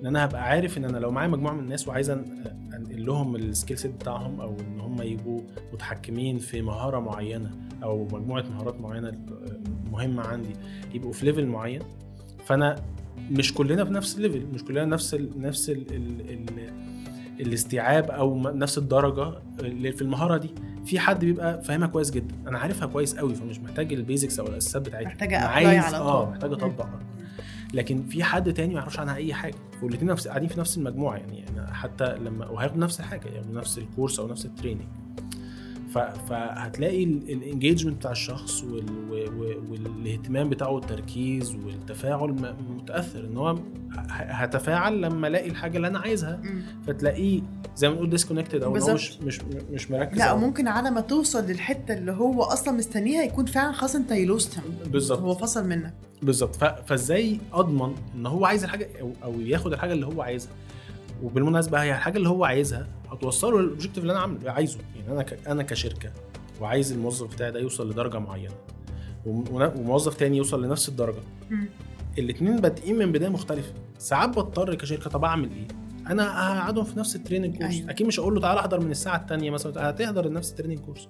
إن 0.00 0.06
أنا 0.06 0.24
هبقى 0.24 0.42
عارف 0.42 0.78
إن 0.78 0.84
أنا 0.84 0.98
لو 0.98 1.10
معايا 1.10 1.28
مجموعة 1.28 1.52
من 1.52 1.60
الناس 1.60 1.88
وعايز 1.88 2.10
أنقل 2.10 3.06
لهم 3.06 3.36
ال 3.36 3.43
skill 3.43 3.78
set 3.78 3.90
بتاعهم 3.94 4.40
أو 4.40 4.56
إن 4.60 4.80
هم 4.80 5.02
يبقوا 5.02 5.40
متحكمين 5.72 6.38
في 6.38 6.62
مهارة 6.62 6.98
معينة 7.00 7.50
أو 7.82 8.04
مجموعة 8.04 8.42
مهارات 8.42 8.80
معينة 8.80 9.12
مهمة 9.92 10.22
عندي 10.22 10.52
يبقوا 10.94 11.12
في 11.12 11.26
level 11.26 11.46
معين 11.46 11.82
فأنا 12.44 12.76
مش 13.30 13.54
كلنا 13.54 13.84
في 13.84 13.92
نفس 13.92 14.16
ال 14.16 14.21
level 14.21 14.46
مش 14.54 14.64
كلنا 14.64 14.84
نفس 14.84 15.14
ال 15.14 15.40
نفس 15.40 15.70
ال 15.70 15.94
ال 15.94 16.30
ال 16.30 16.70
الاستيعاب 17.40 18.10
أو 18.10 18.38
نفس 18.38 18.78
الدرجة 18.78 19.34
اللي 19.60 19.92
في 19.92 20.02
المهارة 20.02 20.36
دي. 20.36 20.50
في 20.84 20.98
حد 20.98 21.24
بيبقى 21.24 21.62
فاهمها 21.62 21.88
كويس 21.88 22.10
جدا. 22.10 22.34
أنا 22.46 22.58
عارفها 22.58 22.86
كويس 22.86 23.16
قوي 23.16 23.34
فمش 23.34 23.58
محتاج 23.60 23.92
ال 23.92 23.99
basics 23.99 24.40
أو 24.40 24.46
الاساسات 24.46 24.82
بتاعتها. 24.82 25.10
apply 25.40 25.66
عايز 25.66 25.84
على 25.84 25.96
آه. 25.96 26.30
محتاج 26.30 26.52
أطبق. 26.52 26.86
لكن 27.74 28.02
في 28.02 28.24
حد 28.24 28.52
تاني 28.52 28.74
ما 28.74 28.80
يعرفش 28.80 28.98
عنها 28.98 29.16
أي 29.16 29.34
حاجة. 29.34 29.54
والاثنين 29.82 30.14
قاعدين 30.14 30.48
في 30.48 30.60
نفس 30.60 30.78
المجموعة 30.78 31.16
يعني, 31.16 31.38
يعني 31.38 31.74
حتى 31.74 32.14
لما 32.14 32.48
وهياخدوا 32.48 32.80
نفس 32.80 33.00
الحاجة 33.00 33.28
يعني 33.28 33.52
نفس 33.52 33.78
ال 33.78 33.84
course 33.84 34.20
أو 34.20 34.28
نفس 34.28 34.46
ال 34.46 34.50
training 34.50 34.86
فهتلاقي 36.28 37.04
ال 37.04 37.12
engagement 37.12 37.96
بتاع 37.96 38.10
الشخص 38.10 38.64
والاهتمام 39.70 40.48
بتاعه 40.48 40.70
والتركيز 40.70 41.54
والتفاعل 41.54 42.54
متأثر 42.76 43.24
إن 43.24 43.36
هو 43.36 43.58
هتفاعل 44.10 45.02
لما 45.02 45.28
ألاقي 45.28 45.48
الحاجة 45.50 45.76
اللي 45.76 45.88
أنا 45.88 45.98
عايزها. 45.98 46.40
فتلاقيه 46.86 47.40
زي 47.76 47.88
ما 47.88 47.94
نقول 47.94 48.10
disconnected 48.10 48.62
أو 48.62 48.76
هو 48.76 48.94
مش. 48.94 49.18
مش 49.20 49.40
مش 49.70 49.90
مركز 49.90 50.18
لا 50.18 50.30
أو- 50.30 50.34
وممكن 50.34 50.68
على 50.68 50.90
ما 50.90 51.00
توصل 51.00 51.44
للحتة 51.46 51.94
اللي 51.94 52.12
هو 52.12 52.42
أصلا 52.42 52.74
مستنيها 52.74 53.22
يكون 53.22 53.46
فعلا 53.46 53.72
خلاص 53.72 53.94
أنت 53.96 54.10
you 54.12 54.32
lost 54.32 54.58
بالظبط. 54.86 55.18
هو 55.20 55.34
فصل 55.34 55.68
منك 55.68 55.94
بالظبط 56.22 56.56
فازاي 56.86 57.38
أضمن 57.52 57.94
إن 58.14 58.26
هو 58.26 58.44
عايز 58.44 58.64
الحاجة 58.64 58.88
أو, 59.00 59.12
أو 59.24 59.40
ياخد 59.40 59.72
الحاجة 59.72 59.92
اللي 59.92 60.06
هو 60.06 60.22
عايزها 60.22 60.52
وبالمناسبة 61.22 61.82
هي 61.82 61.90
الحاجة 61.90 62.16
اللي 62.16 62.28
هو 62.28 62.44
عايزها 62.44 62.86
هتوصله 63.12 63.60
لل 63.60 63.67
objective 63.67 63.98
اللي 64.02 64.12
أنا 64.12 64.20
عامله 64.20 64.50
عايزه 64.50 64.78
يعني 65.08 65.20
أنا. 65.20 65.52
أنا 65.52 65.62
كشركة 65.62 66.12
وعايز 66.60 66.92
الموظف 66.92 67.34
بتاعي 67.34 67.50
ده 67.52 67.60
يوصل 67.60 67.90
لدرجة 67.90 68.18
معينة 68.18 68.54
وموظف 69.26 70.14
تاني 70.14 70.36
يوصل 70.36 70.64
لنفس 70.64 70.88
الدرجة. 70.88 71.20
الاثنين 72.18 72.56
بادئين 72.56 72.98
من 72.98 73.12
بداية 73.12 73.28
مختلفة 73.30 73.72
ساعات 73.98 74.28
بضطر 74.28 74.74
كشركة 74.74 75.10
طب 75.10 75.24
أعمل 75.24 75.50
إيه 75.52 75.68
أنا 76.10 76.52
هقعدهم 76.58 76.84
في 76.84 76.98
نفس 76.98 77.16
ال 77.16 77.20
training 77.20 77.56
course. 77.58 77.74
أيوة. 77.74 77.90
أكيد 77.90 78.06
مش 78.06 78.20
هقول 78.20 78.34
له 78.34 78.40
تعالى 78.40 78.60
أحضر 78.60 78.80
من 78.80 78.90
الساعة 78.90 79.16
الثانية 79.16 79.50
مثلا 79.50 79.90
هتحضر 79.90 80.32
نفس 80.32 80.50
ال 80.50 80.53
training 80.53 80.78
course 80.78 81.08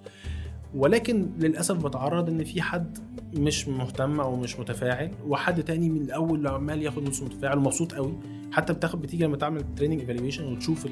ولكن 0.75 1.31
للأسف 1.39 1.77
بتعرض 1.87 2.29
إن 2.29 2.45
في 2.45 2.63
حد 2.63 2.99
مش 3.35 3.69
مهتم 3.69 4.21
أو 4.21 4.37
مش 4.37 4.59
متفاعل 4.61 5.11
وحد 5.27 5.63
تاني 5.63 5.89
من 5.91 6.01
الأول 6.01 6.47
عمال 6.47 6.83
ياخد 6.83 7.03
نص 7.09 7.23
متفاعل 7.23 7.59
ومبسوط 7.59 7.95
قوي 7.95 8.19
حتى 8.53 8.73
بتاخد 8.73 9.03
بتيجي 9.03 9.25
لما 9.25 9.37
تعمل 9.37 9.75
training 9.77 10.01
evaluation 10.01 10.53
وتشوف 10.53 10.87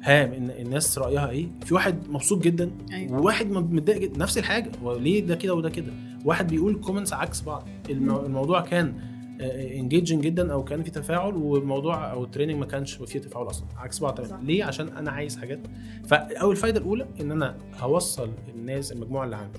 ال... 0.00 0.04
ها 0.04 0.24
إن 0.36 0.50
الناس 0.50 0.98
رأيها 0.98 1.30
إيه؟ 1.30 1.48
في 1.64 1.74
واحد 1.74 2.08
مبسوط 2.08 2.42
جدا 2.42 2.70
أيوة. 2.92 3.20
وواحد 3.20 3.50
متضايق 3.50 4.00
جدا 4.00 4.18
نفس 4.18 4.38
الحاجة 4.38 4.70
هو 4.82 4.96
ليه 4.96 5.20
ده 5.26 5.34
كده 5.34 5.54
وده 5.54 5.70
كده؟ 5.70 5.92
واحد 6.24 6.46
بيقول 6.48 6.80
comments 6.80 7.12
عكس 7.12 7.40
بعض. 7.40 7.68
الموضوع 7.90 8.60
كان 8.60 8.94
engaging 9.40 10.24
جدا 10.24 10.52
أو 10.52 10.64
كان 10.64 10.82
في 10.82 10.90
تفاعل 10.90 11.34
والموضوع 11.34 12.12
أو 12.12 12.24
ال 12.24 12.28
training 12.28 12.56
ما 12.56 12.66
كانش 12.66 12.94
فيه 12.94 13.18
تفاعل 13.18 13.46
أصلا 13.46 13.66
عكس 13.76 13.98
بعض. 14.00 14.14
تماما. 14.14 14.42
ليه؟ 14.44 14.64
عشان 14.64 14.88
أنا 14.88 15.10
عايز 15.10 15.36
حاجات. 15.38 15.60
فأول 16.06 16.50
الفايده 16.50 16.78
الأولى 16.80 17.06
إن 17.20 17.30
أنا 17.32 17.58
هوصل 17.78 18.30
الناس 18.54 18.92
المجموعة 18.92 19.24
اللي 19.24 19.36
عندي 19.36 19.58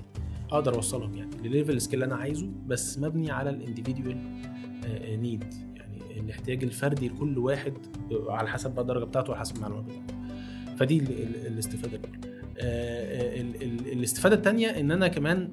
أقدر 0.50 0.74
أوصلهم 0.74 1.14
يعني 1.16 1.30
لل 1.44 1.54
level 1.54 1.80
skill 1.80 2.02
اللي 2.02 2.14
أنا 2.14 2.22
عايزه 2.22 2.48
بس 2.66 2.98
مبني 2.98 3.30
على 3.30 3.50
ال 3.50 3.56
individual 3.56 4.16
need 5.20 5.44
يعني 5.76 6.20
الاحتياج 6.20 6.62
الفردي 6.64 7.08
لكل 7.08 7.38
واحد 7.38 7.72
على 8.28 8.48
حسب 8.48 8.70
بقى 8.70 8.82
الدرجة 8.82 9.04
بتاعته 9.04 9.30
وعلى 9.30 9.40
حسب 9.40 9.56
المعلومات 9.56 9.84
بتاعته. 9.84 10.11
فدي 10.82 10.98
ال- 10.98 11.22
ال- 11.22 11.46
الاستفادة. 11.46 11.96
الاولى 11.96 12.42
آه، 12.58 13.40
ال- 13.40 13.62
ال- 13.62 13.92
الاستفادة 13.92 14.34
الثانية 14.36 14.68
إن 14.68 14.90
أنا 14.90 15.08
كمان 15.08 15.52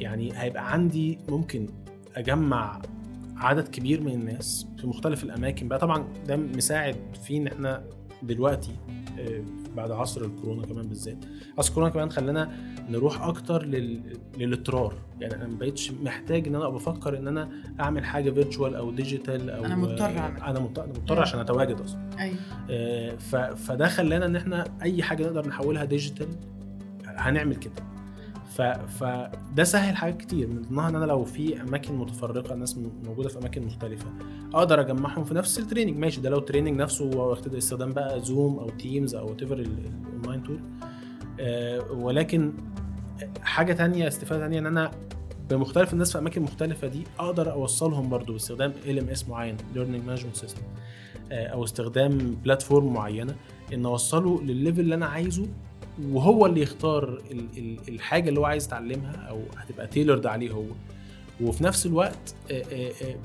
يعني 0.00 0.30
هيبقى 0.34 0.72
عندي 0.72 1.18
ممكن 1.28 1.66
أجمع 2.16 2.82
عدد 3.36 3.68
كبير 3.68 4.00
من 4.00 4.12
الناس 4.12 4.66
في 4.78 4.86
مختلف 4.86 5.24
الأماكن. 5.24 5.68
بقى 5.68 5.78
طبعا 5.78 6.08
ده 6.26 6.36
مساعد 6.36 6.96
في 7.24 7.36
إن 7.36 7.46
إحنا 7.46 7.84
دلوقتي 8.22 8.70
آه، 8.70 9.01
بعد 9.76 9.90
عصر 9.90 10.24
الكورونا 10.24 10.66
كمان 10.66 10.86
بالذات. 10.88 11.24
عصر 11.58 11.68
الكورونا 11.68 11.92
كمان 11.92 12.10
خلانا 12.10 12.50
نروح 12.90 13.22
أكتر 13.22 13.66
لل... 13.66 14.00
للاضطرار 14.38 14.94
يعني 15.20 15.34
أنا 15.34 15.46
ما 15.46 15.58
بقتش 15.58 15.90
محتاج 15.90 16.48
إن 16.48 16.54
أنا 16.54 16.66
أبقى 16.66 16.78
بفكر 16.78 17.18
إن 17.18 17.28
أنا 17.28 17.48
أعمل 17.80 18.04
حاجة 18.04 18.30
virtual 18.30 18.74
أو 18.74 18.90
digital 18.90 19.50
أو 19.50 19.64
أنا 19.64 19.76
مضطر 19.76 20.04
أعمل. 20.18 20.40
أنا 20.42 20.60
مضطر, 20.60 20.84
أنا 20.84 20.92
مضطر 20.92 21.20
عشان 21.20 21.40
أتواجد 21.40 21.80
أصلا. 21.80 22.00
أيوه. 22.18 22.36
آه، 22.70 23.16
ف... 23.16 23.36
فده 23.36 23.88
خلانا 23.88 24.26
إن 24.26 24.36
إحنا 24.36 24.64
أي 24.82 25.02
حاجة 25.02 25.22
نقدر 25.22 25.48
نحولها 25.48 25.84
digital 25.84 26.28
هنعمل 27.06 27.56
كده. 27.56 27.91
ف... 28.56 28.62
فده 28.62 29.64
سهل 29.64 29.96
حاجات 29.96 30.16
كتير. 30.16 30.48
من 30.48 30.62
ضمنها 30.62 30.88
إن 30.88 30.96
أنا 30.96 31.04
لو 31.04 31.24
في 31.24 31.62
أماكن 31.62 31.94
متفرقة 31.94 32.54
الناس 32.54 32.78
م- 32.78 32.90
موجودة 33.06 33.28
في 33.28 33.38
أماكن 33.38 33.66
مختلفة 33.66 34.06
أقدر 34.54 34.80
أجمعهم 34.80 35.24
في 35.24 35.34
نفس 35.34 35.58
ال 35.58 35.62
training 35.62 35.96
ماشي 35.98 36.20
ده 36.20 36.30
لو 36.30 36.38
ال 36.38 36.43
training 36.43 36.80
نفسه 36.80 37.32
استخدام 37.58 37.92
بقى 37.92 38.20
زوم 38.20 38.58
أو 38.58 38.68
تيمز 38.70 39.14
أو 39.14 39.28
whatever 39.28 39.58
ال 39.58 39.70
online 39.70 40.42
tool 40.42 40.60
ولكن 41.90 42.52
حاجة 43.42 43.72
تانية 43.72 44.08
استفادة 44.08 44.40
تانية 44.42 44.58
إن 44.58 44.66
أنا 44.66 44.90
بمختلف 45.50 45.92
الناس 45.92 46.12
في 46.12 46.18
أماكن 46.18 46.42
مختلفة 46.42 46.88
دي 46.88 47.04
أقدر 47.18 47.52
أوصلهم 47.52 48.08
برضو 48.08 48.32
باستخدام 48.32 48.72
LMS 48.86 49.28
معين 49.28 49.56
learning 49.74 50.04
management 50.06 50.36
system 50.36 50.62
أو 51.32 51.64
استخدام 51.64 52.18
platform 52.44 52.92
معينة 52.92 53.34
إن 53.74 53.86
أوصله 53.86 54.42
للل 54.42 54.56
level 54.56 54.80
اللي 54.80 54.94
أنا 54.94 55.06
عايزه 55.06 55.46
وهو 56.10 56.46
اللي 56.46 56.60
يختار 56.62 57.08
ال- 57.30 57.46
ال- 57.58 57.78
الحاجة 57.88 58.28
اللي 58.28 58.40
هو 58.40 58.44
عايز 58.44 58.64
يتعلمها 58.66 59.12
أو 59.16 59.42
هتبقى 59.56 59.86
tailored 59.86 60.26
عليه 60.26 60.50
هو. 60.50 60.64
وفي 61.40 61.64
نفس 61.64 61.86
الوقت 61.86 62.34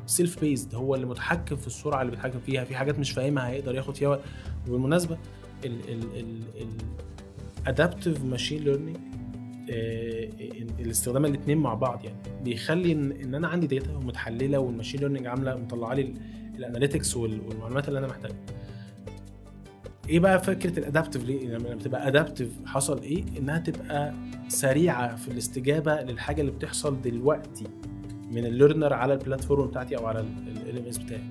self-paced 0.05 0.75
هو 0.75 0.95
اللي 0.95 1.05
متحكم 1.05 1.55
في 1.55 1.67
السرعة 1.67 2.01
اللي 2.01 2.11
بيتحكم 2.11 2.39
فيها. 2.39 2.63
في 2.63 2.75
حاجات 2.75 2.99
مش 2.99 3.11
فاهمها 3.11 3.49
هيقدر 3.49 3.75
ياخد 3.75 3.95
فيها 3.95 4.09
وقت. 4.09 4.21
وبالمناسبة 4.67 5.17
ال 7.65 7.71
adaptive 7.71 8.23
machine 8.25 8.63
learning 8.63 8.97
الاستخدام 10.79 11.25
الاثنين 11.25 11.57
مع 11.57 11.73
بعض 11.73 12.05
يعني. 12.05 12.17
بيخلي 12.43 12.91
ان, 12.91 13.11
إن 13.11 13.35
أنا 13.35 13.47
عندي 13.47 13.67
data 13.67 13.95
ومتحلله 13.95 14.59
وال 14.59 14.68
machine 14.68 14.99
learning 14.99 15.27
عاملة 15.27 15.55
مطلعة 15.55 15.93
لي 15.93 16.13
ال 16.57 16.63
analytics 16.63 17.17
والمعلومات 17.17 17.87
اللي 17.87 17.99
أنا 17.99 18.07
محتاجها. 18.07 18.35
إيه 20.09 20.19
بقى 20.19 20.43
فكرة 20.43 20.79
ال 20.79 20.84
adaptive 20.84 21.23
ليه؟ 21.23 21.47
لما 21.47 21.67
لما 21.67 21.75
تبقى 21.75 22.07
adaptive 22.07 22.49
حصل 22.65 23.01
إيه؟ 23.01 23.23
إنها 23.39 23.59
تبقى 23.59 24.13
سريعة 24.47 25.15
في 25.15 25.27
الاستجابة 25.27 26.01
للحاجة 26.01 26.41
اللي 26.41 26.51
بتحصل 26.51 27.01
دلوقتي 27.01 27.63
من 28.31 28.45
ال 28.45 28.51
learner 28.51 28.93
على 28.93 29.13
ال 29.13 29.19
platform 29.19 29.67
بتاعتي 29.67 29.97
أو 29.97 30.05
على 30.05 30.19
ال 30.19 30.77
LMS 30.77 30.97
بتاعي. 30.97 31.23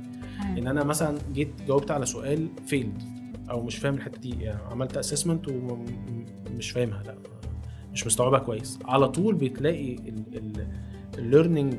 إن 0.58 0.66
أنا 0.66 0.84
مثلا 0.84 1.18
جيت 1.32 1.62
جاوبت 1.66 1.90
على 1.90 2.06
سؤال 2.06 2.48
failed 2.66 3.02
أو 3.50 3.62
مش 3.62 3.76
فاهم 3.76 3.94
الحتة 3.94 4.20
دي 4.20 4.30
يعني 4.40 4.62
عملت 4.70 4.96
assessment 4.96 5.48
ومش 5.48 6.70
فاهمها 6.70 7.02
لأ 7.02 7.14
مش 7.92 8.06
مستوعبها 8.06 8.38
كويس. 8.38 8.78
على 8.84 9.08
طول 9.08 9.34
بتلاقي 9.34 9.96
ال 11.18 11.25
learning 11.25 11.74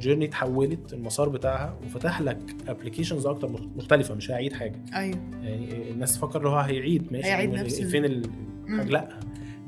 journey 0.00 0.24
اتحولت 0.24 0.92
المسار 0.92 1.28
بتاعها 1.28 1.78
وفتح 1.84 2.20
لك 2.20 2.38
applications 2.68 3.26
أكتر 3.26 3.48
مخ- 3.52 3.76
مختلفة 3.76 4.14
مش 4.14 4.30
هيعيد 4.30 4.52
حاجة 4.52 4.84
أيوه 4.94 5.18
يعني 5.42 5.90
الناس 5.90 6.14
تفكر 6.14 6.38
اللي 6.38 6.48
هو 6.48 6.56
هيعيد 6.58 7.12
ماشي 7.12 7.26
هيعيد 7.28 7.50
مش- 7.52 7.60
نفس 7.60 7.80
فين 7.82 8.04
ال- 8.04 8.26
مم. 8.66 8.78
حاجة 8.78 8.88
لا 8.90 9.08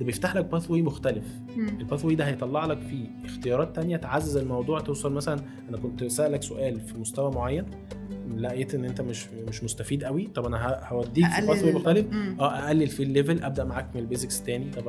ده 0.00 0.04
بيفتح 0.06 0.37
لك 0.37 0.44
pathway 0.44 0.82
مختلف. 0.82 1.24
ال 1.56 2.04
pathway 2.04 2.14
ده 2.14 2.26
هيطلع 2.28 2.64
لك 2.66 2.78
فيه 2.80 3.06
اختيارات 3.24 3.76
تانية 3.76 3.96
تعزز 3.96 4.37
الموضوع 4.37 4.80
توصل 4.80 5.12
مثلا 5.12 5.40
أنا 5.68 5.76
كنت 5.76 6.04
سألك 6.04 6.42
سؤال 6.42 6.80
في 6.80 6.98
مستوى 6.98 7.30
معين 7.32 7.64
لقيت 8.37 8.74
إن 8.74 8.84
أنت 8.84 9.00
مش 9.00 9.26
مش 9.48 9.64
مستفيد 9.64 10.04
قوي 10.04 10.26
طب 10.34 10.46
أنا 10.46 10.80
هوديك 10.88 11.26
في 11.26 11.46
pathway 11.46 11.72
أقلل- 11.72 11.76
مختلف. 11.76 12.06
آه 12.40 12.54
أقلل 12.66 12.87
في 12.87 13.02
ال 13.02 13.09
level 13.09 13.42
أبدأ 13.42 13.64
معاك 13.64 13.87
من 13.94 14.00
ال 14.00 14.06
basics 14.06 14.42
تاني. 14.42 14.70
طب 14.70 14.88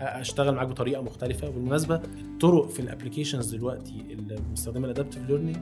أشتغل 0.00 0.54
معاك 0.54 0.68
بطريقة 0.68 1.02
مختلفة. 1.02 1.50
بالمناسبة 1.50 1.94
الطرق 1.94 2.68
في 2.68 2.80
ال 2.80 2.86
applications 2.86 3.54
دلوقتي 3.54 4.04
اللي 4.10 4.36
بنستخدمها 4.48 4.84
ال 4.84 4.89
adaptive 4.89 5.28
learning 5.28 5.56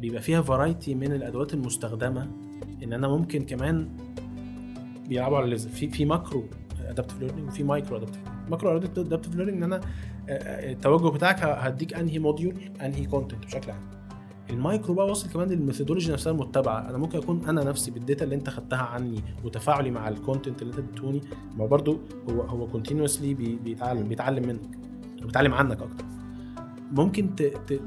بيبقى 0.00 0.22
فيها 0.22 0.42
variety 0.42 0.94
من 0.94 1.12
الأدوات 1.12 1.54
المستخدمة. 1.54 2.28
إن 2.82 2.92
أنا 2.92 3.08
ممكن 3.08 3.44
كمان 3.44 3.88
بيلعبوا 5.08 5.36
على 5.36 5.44
ال 5.44 5.48
level 5.48 5.68
في 5.68 5.90
في 5.90 6.04
macro 6.04 6.44
adaptive 6.88 7.20
learning 7.20 7.48
وفي 7.48 7.62
micro 7.64 7.96
adaptive 7.96 8.20
macro 8.50 8.76
adaptive 8.76 9.34
learning 9.34 9.56
إن 9.56 9.62
أنا 9.72 9.76
آه، 10.28 10.32
آه، 10.32 10.72
التوجه 10.72 11.14
بتاعك 11.14 11.42
هديك 11.42 11.94
أنهي 11.94 12.18
module 12.18 12.54
أنهي 12.82 13.06
content 13.06 13.44
بشكل 13.46 13.70
عام. 13.70 13.90
المايكرو 14.50 14.94
بقى 14.94 15.06
واصل 15.06 15.28
كمان 15.30 15.48
لل 15.48 15.58
methodology 15.58 16.12
نفسها 16.12 16.32
المتبعة. 16.32 16.90
أنا 16.90 16.98
ممكن 16.98 17.18
أكون 17.18 17.44
أنا 17.48 17.64
نفسي 17.64 17.90
بال 17.90 18.01
data 18.01 18.24
اللي 18.24 18.34
أنت 18.34 18.50
خدتها 18.50 18.78
عني 18.78 19.22
وتفاعلي 19.44 19.90
مع 19.90 20.08
ال 20.08 20.15
content 20.15 20.62
اللي 20.62 20.72
أنت 20.72 20.78
اديتوني 20.78 21.20
ما 21.56 21.66
برضو 21.66 21.98
هو 22.30 22.40
هو 22.40 22.66
continuously 22.66 23.34
بيتعلم 23.34 24.08
بيتعلم 24.08 24.48
منك 24.48 24.78
وبيتعلم 25.22 25.54
عنك 25.54 25.82
أكتر. 25.82 26.04
ممكن 26.92 27.30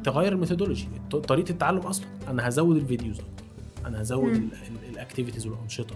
تغير 0.03 0.33
ال 0.33 0.38
methodology 0.38 0.87
طريقة 1.27 1.51
التعلم 1.51 1.79
أصلا. 1.79 2.05
أنا 2.27 2.47
هزود 2.47 2.75
ال 2.75 2.82
videos 2.82 3.19
أكتر 3.19 3.43
أنا 3.85 4.01
هزود. 4.01 4.49
ال 4.89 4.94
activities 4.94 5.47
والأنشطة. 5.47 5.95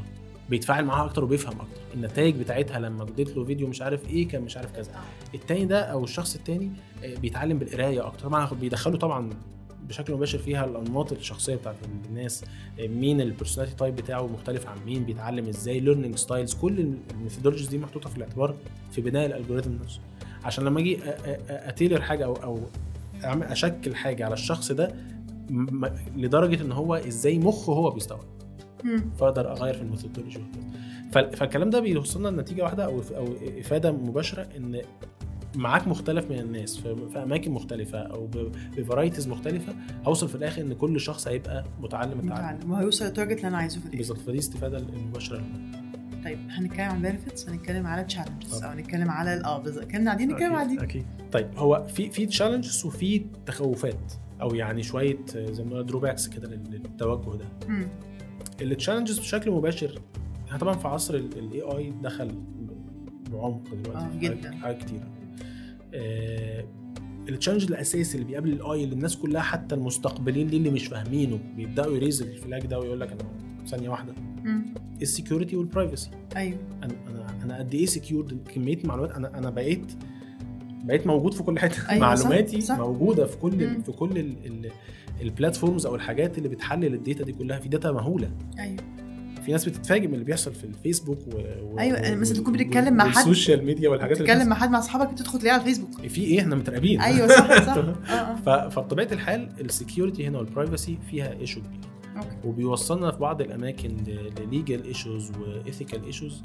بيتفاعل 0.49 0.85
معاها 0.85 1.05
أكتر 1.05 1.23
وبيفهم 1.23 1.53
أكتر. 1.53 1.81
النتائج 1.93 2.35
بتاعتها 2.35 2.79
لما 2.79 3.03
اديت 3.03 3.37
له 3.37 3.43
فيديو 3.43 3.67
مش 3.67 3.81
عارف 3.81 4.09
إيه 4.09 4.27
كان 4.27 4.41
مش 4.41 4.57
عارف 4.57 4.71
كذا. 4.71 4.91
التاني 5.35 5.65
ده 5.65 5.81
أو 5.81 6.03
الشخص 6.03 6.35
التاني 6.35 6.71
آه، 7.03 7.15
بيتعلم 7.17 7.59
بالقراية 7.59 8.07
أكتر. 8.07 8.27
طبعا 8.27 8.49
بيدخلوا 8.61 8.97
طبعا 8.97 9.29
بشكل 9.89 10.13
مباشر 10.13 10.37
فيها 10.37 10.65
الأنماط 10.65 11.11
الشخصية 11.11 11.55
بتاعت 11.55 11.75
الناس 12.09 12.43
مين 12.79 13.21
ال 13.21 13.26
personality 13.26 13.77
type 13.77 13.95
بتاعه 13.95 14.27
مختلف 14.27 14.67
عن 14.67 14.77
مين 14.85 15.03
بيتعلم 15.03 15.47
إزاي 15.47 15.79
learning 15.79 16.15
styles 16.15 16.53
كل 16.53 16.93
ال 17.11 17.15
methodologies 17.15 17.67
دي 17.67 17.77
محطوطة 17.77 18.09
في 18.09 18.17
الاعتبار 18.17 18.55
في 18.91 19.01
بناء 19.01 19.25
ال 19.25 19.30
algorithm 19.30 19.71
نفسه. 19.83 19.99
عشان 20.43 20.63
لما 20.63 20.79
أجي 20.79 20.99
أ 21.49 21.57
tailor 21.57 22.01
حاجة 22.01 22.25
أو 22.25 22.33
أو 22.33 22.59
أشكل 23.23 23.95
حاجة 23.95 24.25
على 24.25 24.33
الشخص 24.33 24.71
ده 24.71 24.95
لدرجة 26.15 26.61
إن 26.61 26.71
هو 26.71 26.95
إزاي 26.95 27.39
مخه 27.39 27.73
هو 27.73 27.89
بيستوعب. 27.89 28.23
فأقدر 29.19 29.51
أغير 29.51 29.73
في 29.73 29.81
ال 29.81 29.86
methodology 29.86 30.39
فالكلام 31.11 31.69
ده 31.69 31.79
بيوصلنا 31.79 32.27
لنتيجة 32.27 32.63
واحدة 32.63 32.85
أو 32.85 33.01
أو 33.17 33.27
إفادة 33.59 33.91
مباشرة 33.91 34.47
إن 34.57 34.81
معاك 35.57 35.87
مختلف 35.87 36.31
من 36.31 36.39
الناس 36.39 36.77
في, 36.77 37.07
أماكن 37.23 37.51
مختلفة 37.51 37.99
أو 37.99 38.29
ب 38.77 38.82
varieties 38.82 39.27
مختلفة 39.27 39.75
هوصل 40.05 40.29
في 40.29 40.35
الآخر 40.35 40.61
إن 40.61 40.73
كل 40.73 40.99
شخص 40.99 41.27
هيبقى 41.27 41.65
متعلم 41.81 42.19
التعلم. 42.19 42.55
متعلم. 42.55 42.71
وهيوصل 42.71 43.05
لل 43.05 43.13
target 43.13 43.37
اللي 43.37 43.47
أنا 43.47 43.57
عايزه 43.57 43.75
في 43.79 43.85
الآخر. 43.85 43.97
بالظبط. 43.97 44.17
فدي 44.19 44.37
استفادة 44.37 44.77
المباشرة 44.77 45.43
طيب 46.23 46.39
هنتكلم 46.49 46.81
عن 46.89 47.01
benefits 47.01 47.49
هنتكلم 47.49 47.87
على 47.87 48.03
challenges 48.03 48.63
أو 48.63 48.69
هنتكلم 48.69 49.09
على 49.11 49.41
آه 49.45 49.59
بالظبط. 49.61 49.83
كنا 49.85 50.05
قاعدين 50.05 50.31
نتكلم 50.31 50.55
على 50.55 50.67
دي 50.75 50.83
أكيد. 50.83 51.05
طيب 51.31 51.47
هو 51.57 51.87
في 51.93 52.09
في 52.09 52.25
challenges 52.25 52.85
وفي 52.85 53.25
تخوفات 53.45 54.13
أو 54.41 54.55
يعني 54.55 54.83
شوية 54.83 55.17
زي 55.35 55.63
ما 55.63 55.81
drawbacks 55.81 56.27
كده 56.27 56.47
لل- 56.47 56.71
للتوجه 56.71 57.37
ده. 57.37 57.45
ال 58.61 58.67
challenges 58.67 59.19
بشكل 59.19 59.51
مباشر 59.51 59.99
إحنا 60.47 60.57
طبعا 60.57 60.73
في 60.73 60.87
عصر 60.87 61.15
ال 61.15 61.61
AI 61.61 61.93
دخل 62.03 62.31
بعمق 63.31 63.61
دلوقتي 63.75 64.05
آه، 64.05 64.19
جداً. 64.19 64.51
حاجات 64.55 64.77
كتير 64.83 64.99
ال 67.29 67.33
challenge 67.33 67.63
الأساسي 67.63 68.15
اللي 68.17 68.27
بيقابل 68.27 68.49
ال 68.53 68.63
AI 68.63 68.83
اللي 68.83 68.95
الناس 68.95 69.15
كلها 69.17 69.41
حتى 69.41 69.75
المستقبلين 69.75 70.47
ليه 70.47 70.57
اللي 70.57 70.69
مش 70.69 70.87
فاهمينه 70.87 71.39
بيبدأوا 71.55 71.95
ي 71.95 72.00
raise 72.00 72.21
ال 72.21 72.30
flag 72.30 72.65
ده 72.65 72.79
ويقول 72.79 72.99
لك 72.99 73.11
أنا 73.11 73.21
ثانية 73.67 73.89
واحدة. 73.89 74.13
ال 75.01 75.07
security 75.07 75.55
وال 75.55 75.67
privacy 75.67 76.09
أيوه. 76.35 76.57
أنا 76.83 76.93
أنا 77.07 77.43
أنا 77.43 77.57
قد 77.57 77.73
إيه 77.73 77.85
secured 77.85 78.47
كمية 78.55 78.77
معلومات 78.83 79.11
أنا 79.11 79.37
أنا 79.37 79.49
بقيت 79.49 79.91
بقيت 80.83 81.07
موجود 81.07 81.33
في 81.33 81.43
كل 81.43 81.59
حتة. 81.59 81.89
أيوة، 81.89 82.15
صح، 82.15 82.23
معلوماتي 82.25 82.61
صح. 82.61 82.77
موجودة 82.77 83.25
في 83.25 83.37
كل 83.37 83.67
مم. 83.67 83.81
في 83.83 83.91
كل 83.91 84.17
ال- 84.17 84.45
ال- 84.45 84.71
ال 85.21 85.28
platforms 85.28 85.85
أو 85.85 85.95
الحاجات 85.95 86.37
اللي 86.37 86.49
بتحلل 86.49 86.93
ال 86.93 86.99
data 86.99 87.23
دي 87.23 87.31
كلها 87.33 87.59
في 87.59 87.69
داتا 87.69 87.91
مهولة. 87.91 88.31
أيوه. 88.59 88.77
في 89.47 89.51
ناس 89.53 89.65
بتتفاجئ 89.65 90.07
من 90.07 90.13
اللي 90.13 90.25
بيحصل 90.25 90.53
في 90.53 90.63
الفيسبوك 90.63 91.19
و... 91.27 91.31
و... 91.31 91.73
و- 91.73 92.15
مثلا 92.15 92.37
تكون 92.37 92.53
بتتكلم 92.53 92.93
مع 92.93 93.09
حد، 93.09 93.15
وال 93.15 93.28
social 93.28 93.65
media 93.65 93.89
والحاجات 93.89 94.17
اللي 94.21 94.33
تتكلم 94.33 94.49
مع 94.49 94.55
حد 94.55 94.69
مع 94.69 94.79
أصحابك 94.79 95.17
تدخل 95.19 95.39
تلاقيه 95.39 95.53
على 95.53 95.61
الفيسبوك. 95.61 96.07
في 96.07 96.23
إيه؟ 96.23 96.39
إحنا 96.39 96.55
متراقبين. 96.55 97.01
أيوه 97.01 97.27
صح 97.27 97.65
صح. 97.65 97.77
آه 98.13 98.35
ف... 98.35 98.49
فبطبيعة 98.49 99.07
الحال 99.11 99.49
ال 99.61 99.69
security 99.69 100.27
هنا 100.27 100.37
وال 100.37 100.51
privacy 100.51 100.97
فيها 101.09 101.39
issue 101.39 101.61
كبير. 101.61 101.79
وبيوصلنا 102.45 103.11
في 103.11 103.17
بعض 103.19 103.41
الأماكن 103.41 103.97
ل 104.07 104.20
legal 104.20 104.83
issues 104.83 105.31
و 105.31 105.40
ethical 105.41 106.05
issues 106.05 106.43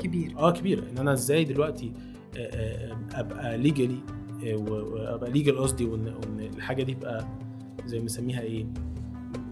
كبير. 0.00 0.38
آه 0.38 0.50
كبيره 0.52 0.82
إن 0.92 0.98
أنا 0.98 1.12
إزاي 1.12 1.44
دلوقتي 1.44 1.92
آه، 2.36 2.40
آه، 2.40 2.96
أبقى 3.14 3.58
legally 3.58 3.98
وأبقى 4.44 5.30
legal 5.30 5.58
قصدي 5.58 5.84
وإن 5.84 6.14
الحاجة 6.56 6.82
دي 6.82 6.94
تبقى 6.94 7.28
زي 7.86 7.96
ما 7.96 8.02
بنسميها 8.02 8.40
إيه؟ 8.40 8.66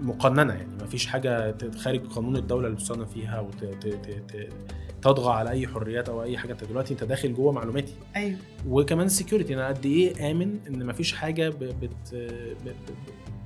مقننة 0.00 0.52
يعني. 0.54 0.72
ما 0.80 0.86
فيش 0.86 1.06
حاجة 1.06 1.56
خارج 1.78 2.06
قانون 2.06 2.36
الدولة 2.36 2.66
اللي 2.66 2.76
بتصنف 2.76 3.12
فيها 3.12 3.40
وتطغى 5.00 5.32
على 5.32 5.50
أي 5.50 5.66
حريات 5.68 6.08
أو 6.08 6.22
أي 6.22 6.38
حاجة. 6.38 6.52
أنت 6.52 6.64
دلوقتي 6.64 6.94
أنت 6.94 7.04
داخل 7.04 7.34
جوه 7.34 7.52
معلوماتي. 7.52 7.94
أيوه. 8.16 8.38
وكمان 8.68 9.06
ال 9.06 9.11
security 9.11 9.54
أنا 9.54 9.68
قد 9.68 9.86
إيه 9.86 10.30
آمن 10.30 10.58
إن 10.68 10.86
مفيش 10.86 11.12
حاجة 11.12 11.48
ب- 11.48 11.58
بت 11.80 12.30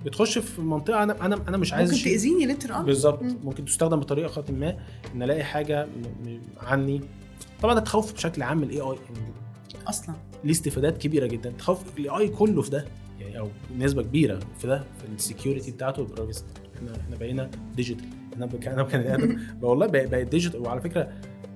بتخش 0.05 0.39
في 0.39 0.61
منطقة 0.63 1.03
أنا 1.03 1.27
أنا 1.27 1.49
أنا 1.49 1.57
مش 1.57 1.73
عايز 1.73 1.91
ممكن 1.93 2.05
تأذيني 2.05 2.47
لتر 2.47 2.75
آه 2.75 2.83
بالظبط. 2.83 3.23
مم. 3.23 3.37
ممكن 3.45 3.65
تستخدم 3.65 4.01
بطريقة 4.01 4.45
ما 4.53 4.77
إن 5.15 5.23
ألاقي 5.23 5.45
حاجة 5.45 5.89
عني. 6.63 7.01
طبعا 7.63 7.75
ده 7.75 7.81
تخوف 7.81 8.13
بشكل 8.13 8.43
عام 8.43 8.59
من 8.59 8.65
ال 8.65 8.81
AI 8.81 8.97
أصلا. 9.89 10.15
ليه 10.45 10.51
استفادات 10.51 10.99
كبيرة 10.99 11.27
جدا. 11.27 11.51
تخوف 11.51 11.99
ال 11.99 12.11
AI 12.19 12.29
كله 12.29 12.63
في 12.63 12.71
ده. 12.71 12.85
يعني 13.21 13.39
أو 13.39 13.49
نسبة 13.79 14.03
كبيرة 14.03 14.39
في 14.59 14.67
ده 14.67 14.79
في 14.79 15.15
ال 15.17 15.23
security 15.23 15.71
بتاعته 15.71 16.03
وال 16.03 16.12
privacy 16.12 16.45
إحنا 16.77 16.93
إحنا 17.01 17.17
بقينا 17.17 17.51
digital 17.77 18.05
أنا 18.37 18.49
أنا 18.67 18.83
كان 18.83 19.01
آدم. 19.07 19.39
والله 19.63 19.87
بقت 19.87 20.29
digital 20.29 20.61
وعلى 20.61 20.81
فكرة 20.81 21.09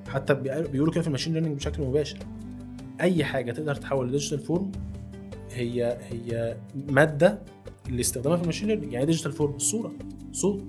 حتى 0.09 0.35
بي- 0.35 0.63
بيقولوا 0.63 0.93
كده 0.93 1.01
في 1.03 1.07
ال 1.07 1.10
machine 1.10 1.33
learning 1.33 1.57
بشكل 1.57 1.83
مباشر. 1.83 2.19
أي 3.01 3.25
حاجة 3.25 3.53
تقدر 3.53 3.75
تحول 3.75 4.09
ل 4.09 4.12
digital 4.12 4.39
form 4.39 4.73
هي 5.53 5.99
هي 6.11 6.57
مادة 6.89 7.39
اللي 7.89 8.01
استخدامها 8.01 8.37
في 8.37 8.43
ال 8.43 8.46
machine 8.46 8.69
learning 8.69 8.93
يعني 8.93 9.07
digital 9.07 9.33
form 9.33 9.59
صورة 9.59 9.93
صوت. 10.33 10.63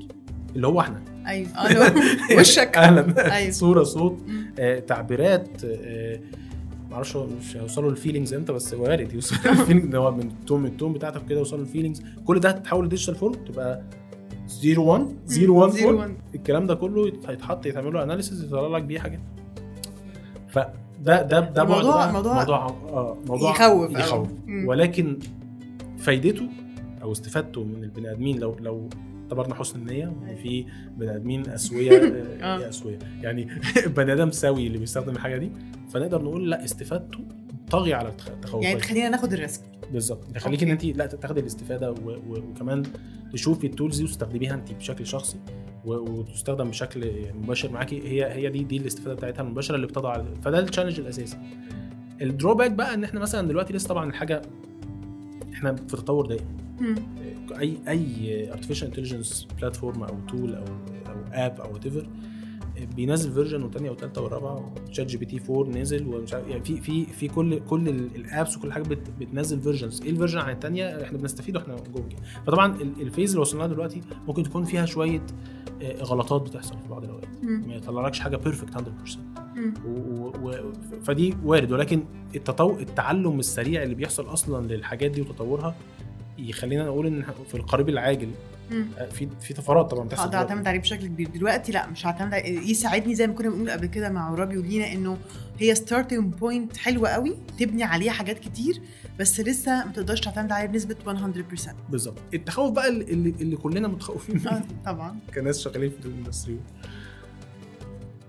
اللي 0.56 0.68
هو 0.68 0.80
إحنا. 0.80 1.02
أيوه. 1.28 1.50
وشك. 2.40 2.78
أهلا. 2.78 3.36
أيوة. 3.36 3.52
صورة 3.52 3.84
صوت. 3.84 4.18
آه، 4.60 4.80
تعبيرات 4.80 5.64
آه، 5.66 6.20
معرفش 6.96 7.16
مش 7.16 7.58
هيوصلوا 7.58 7.90
لل 7.90 7.99
feelings 7.99 8.34
إمتى 8.34 8.54
بس 8.54 8.74
وارد 8.74 9.14
يوصلوا 9.14 9.54
لل 9.54 9.63
feeling 9.63 9.96
هو 9.96 10.12
من 10.12 10.22
ال 10.22 10.30
tone 10.30 10.62
من 10.62 10.68
ال 10.68 10.73
tone 10.73 10.94
بتاعتك 10.94 11.26
كده 11.26 11.40
يوصلوا 11.40 11.62
لل 11.62 11.70
feelings 11.70 12.04
كل 12.26 12.40
ده 12.40 12.50
هتتحول 12.50 12.86
ل 12.86 12.89
digital 12.90 13.16
form 13.16 13.34
تبقى 13.34 13.84
0 14.48 14.80
1 14.80 15.08
0 15.26 15.52
1 15.52 15.72
0 15.72 15.82
form 15.84 15.96
1 15.98 16.16
الكلام 16.36 16.68
ده 16.68 16.76
كله 16.76 17.12
هيتحط 17.28 17.66
يتعمل 17.66 17.94
له 17.94 18.04
analysis 18.04 18.44
يطلع 18.44 18.78
لك 18.78 18.84
بيه 18.84 19.00
حاجات. 19.00 19.20
فده 20.50 20.72
ده 21.04 21.22
ده 21.40 21.64
بقى 21.64 21.64
الموضوع 21.64 22.12
موضوع 22.12 22.68
آه 22.68 23.18
موضوع 23.28 23.52
يخوف. 23.52 23.92
يخوف. 23.92 24.28
ولكن 24.66 25.20
فايدته 25.98 26.48
أو 27.02 27.12
استفادته 27.12 27.64
من 27.64 27.84
البني 27.84 28.12
آدمين 28.12 28.40
لو 28.40 28.56
لو 28.60 28.90
اعتبرنا 29.24 29.56
حسن 29.56 29.80
النية 29.80 30.08
وان 30.08 30.36
في 30.36 30.66
بني 30.98 31.16
آدمين 31.16 31.50
اسوياء 31.50 32.04
آه، 32.42 32.66
آه. 32.66 32.70
اسوياء 32.70 33.00
يعني 33.22 33.48
بني 33.98 34.14
آدم 34.14 34.32
سوي 34.32 34.68
اللي 34.68 34.78
بيستخدم 34.78 35.14
الحاجة 35.14 35.38
دي. 35.38 35.52
فنقدر 35.90 36.22
نقول 36.22 36.50
لا 36.50 36.64
استفادته 36.66 37.20
طاغي 37.72 37.94
على 37.94 38.10
التخ- 38.10 38.30
التخوفات 38.30 38.64
يعني 38.64 38.80
تخلينا 38.80 39.10
ناخد 39.10 39.34
ال 39.34 39.38
risk. 39.38 39.62
بالظبط. 39.94 40.32
ده 40.34 40.40
خليك 40.40 40.64
إن 40.64 40.70
أنت 40.70 40.86
لا 40.86 41.06
تاخدي 41.06 41.40
الاستفادة 41.40 41.92
و... 41.92 41.96
و... 41.96 42.34
وكمان 42.38 42.84
تشوفي 43.34 43.68
ال 43.68 43.73
tools 43.73 43.98
دي 43.98 44.04
وتستخدميها 44.04 44.54
أنت 44.54 44.72
بشكل 44.74 45.08
شخصي 45.08 45.38
و... 45.86 45.94
وتستخدم 45.94 46.70
بشكل 46.70 47.12
مباشر 47.36 47.72
معاكي 47.72 48.02
هي 48.08 48.34
هي 48.34 48.50
دي 48.50 48.64
دي 48.64 48.78
الاستفادة 48.78 49.14
بتاعتها 49.16 49.42
المباشرة 49.44 49.76
اللي 49.76 49.88
بتاعت 49.88 50.24
فده 50.42 50.60
ال 50.60 50.64
challenge 50.64 51.00
الأساسي. 51.00 51.38
ال 52.22 52.27
drawback 52.27 52.72
بقى 52.72 52.94
إن 52.94 53.04
إحنا 53.04 53.20
مثلا 53.20 53.48
دلوقتي 53.48 53.74
لسه 53.74 53.88
طبعا 53.90 54.10
الحاجة 54.10 54.42
إحنا 55.54 55.76
في 55.76 55.98
تطور 55.98 56.26
دائم. 56.26 56.46
أي 57.60 57.78
أي 57.88 58.52
artificial 58.52 58.88
intelligence 58.88 59.48
platform 59.60 60.04
أو 60.04 60.16
tool 60.30 60.56
أو 60.56 60.64
أو 61.08 61.16
app 61.34 61.62
أو 61.62 61.74
whatever 61.74 62.08
بينزل 62.96 63.32
version 63.32 63.64
وثانيه 63.64 63.90
وثالثه 63.92 64.24
ورابعة 64.24 64.74
شات 64.92 65.06
جي 65.08 65.18
بي 65.18 65.26
تي 65.26 65.42
4 65.50 65.70
نزل 65.82 66.08
ومش 66.08 66.34
عارف 66.34 66.48
يعني 66.48 66.64
في 66.64 66.82
في 66.82 67.06
في 67.06 67.28
كل 67.28 67.60
كل 67.60 67.90
ال 67.90 68.03
apps 68.03 68.58
وكل 68.58 68.74
حاجة 68.74 68.84
بت 68.84 69.10
بتنزل 69.20 69.62
versions 69.62 70.02
إيه 70.02 70.10
ال 70.10 70.13
version 70.14 70.40
عن 70.40 70.54
الثانية 70.54 71.04
إحنا 71.04 71.18
بنستفيد 71.18 71.56
وإحنا 71.58 71.76
جوه. 71.76 72.10
فطبعا 72.48 72.76
ال- 72.82 73.02
ال 73.02 73.07
phase 73.07 73.30
اللي 73.30 73.42
وصلنا 73.42 73.64
لها 73.64 73.68
دلوقتي 73.74 74.02
ممكن 74.28 74.44
تكون 74.44 74.64
فيها 74.64 74.86
شوية 74.86 75.22
آه، 75.82 76.04
غلطات 76.04 76.42
بتحصل 76.42 76.76
في 76.84 76.88
بعض 76.90 77.04
الأوقات. 77.04 77.28
ما 77.44 77.76
يطلعلكش 77.76 78.20
حاجة 78.20 78.38
perfect 78.38 78.74
100% 78.78 78.82
مم. 79.56 79.74
و... 79.88 79.90
و... 79.90 80.50
و... 80.50 80.54
فدي 81.04 81.36
وارد 81.44 81.72
ولكن 81.72 82.04
التطو... 82.36 82.72
التعلم 82.80 83.40
السريع 83.40 83.84
اللي 83.84 83.96
بيحصل 83.96 84.26
أصلا 84.34 84.68
للحاجات 84.74 85.12
دي 85.12 85.22
وتطورها 85.22 85.76
يخلينا 86.38 86.86
نقول 86.86 87.08
إن 87.08 87.24
في 87.48 87.56
القريب 87.56 87.90
العاجل. 87.90 88.30
في 89.12 89.28
في 89.42 89.54
طفرات 89.54 89.92
طبعا 89.92 90.06
بتحصل 90.06 90.22
هقدر 90.22 90.32
دلوقتي. 90.32 90.52
اعتمد 90.52 90.68
عليه 90.68 90.80
بشكل 90.80 91.08
كبير. 91.08 91.28
دلوقتي 91.30 91.72
لا 91.72 91.88
مش 91.88 92.06
هعتمد 92.06 92.34
عليه. 92.34 92.60
يساعدني 92.60 93.16
زي 93.16 93.28
ما 93.28 93.34
كنا 93.34 93.50
بنقول 93.50 93.70
قبل 93.70 93.86
كده 93.86 94.10
مع 94.10 94.34
رابي 94.34 94.58
ولينا 94.58 94.92
إنه 94.94 95.18
هي 95.60 95.76
starting 95.76 96.34
point 96.34 96.78
حلوة 96.78 97.10
قوي 97.10 97.36
تبني 97.60 97.84
عليها 97.84 98.12
حاجات 98.12 98.40
كتير 98.40 98.82
بس 99.20 99.40
لسه 99.40 99.86
ما 99.86 99.92
تقدرش 99.92 100.20
تعتمد 100.22 100.52
عليها 100.52 100.68
بنسبة 100.72 100.96
100% 101.06 101.70
بالظبط. 101.90 102.18
التخوف 102.34 102.72
بقى 102.72 102.88
اللي, 102.88 103.30
اللي 103.42 103.56
كلنا 103.56 103.88
متخوفين 103.88 104.48
آه 104.48 104.54
منه. 104.54 104.66
طبعا. 104.86 105.20
كناس 105.36 105.60
شغالين 105.62 105.90
في 106.02 106.06
ال 106.06 106.12
industry 106.12 106.60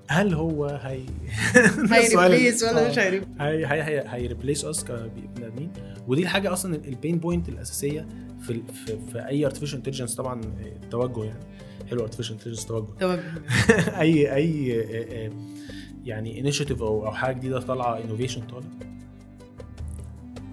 هل 0.08 0.34
هو 0.34 0.66
هي 0.66 1.00
ه 1.92 2.01
replace 2.01 2.62
ولا 2.62 2.86
آه. 2.86 2.90
مش 2.90 2.98
ه 2.98 3.02
replace 3.02 3.28
هي 3.40 3.66
هي 3.66 3.82
هي 3.82 4.04
ه 4.08 4.15
replace 4.15 4.64
us 4.64 4.84
كبني 4.84 5.28
ادمين 5.46 5.72
ودي 6.08 6.22
الحاجة 6.22 6.52
أصلا 6.52 6.74
ال 6.74 6.83
pain 6.83 7.18
point 7.18 7.48
الأساسية 7.48 8.08
في 8.40 8.62
في, 8.86 8.98
في 9.12 9.26
أي 9.26 9.46
artificial 9.46 9.76
intelligence 9.76 10.14
طبعا 10.14 10.40
التوجه 10.60 11.24
يعني. 11.24 11.40
حلو 11.90 12.02
artificial 12.02 12.36
intelligence 12.36 12.66
توجه. 12.66 12.92
توجه. 13.00 13.22
اي 14.00 14.34
أي 14.34 14.80
آه، 14.80 15.26
آه، 15.26 15.30
يعني 16.04 16.40
initiative 16.40 16.82
أو 16.82 17.06
أو 17.06 17.12
حاجة 17.12 17.34
جديدة 17.36 17.60
طالعة 17.60 18.00
innovation 18.04 18.40
طالع 18.40 18.66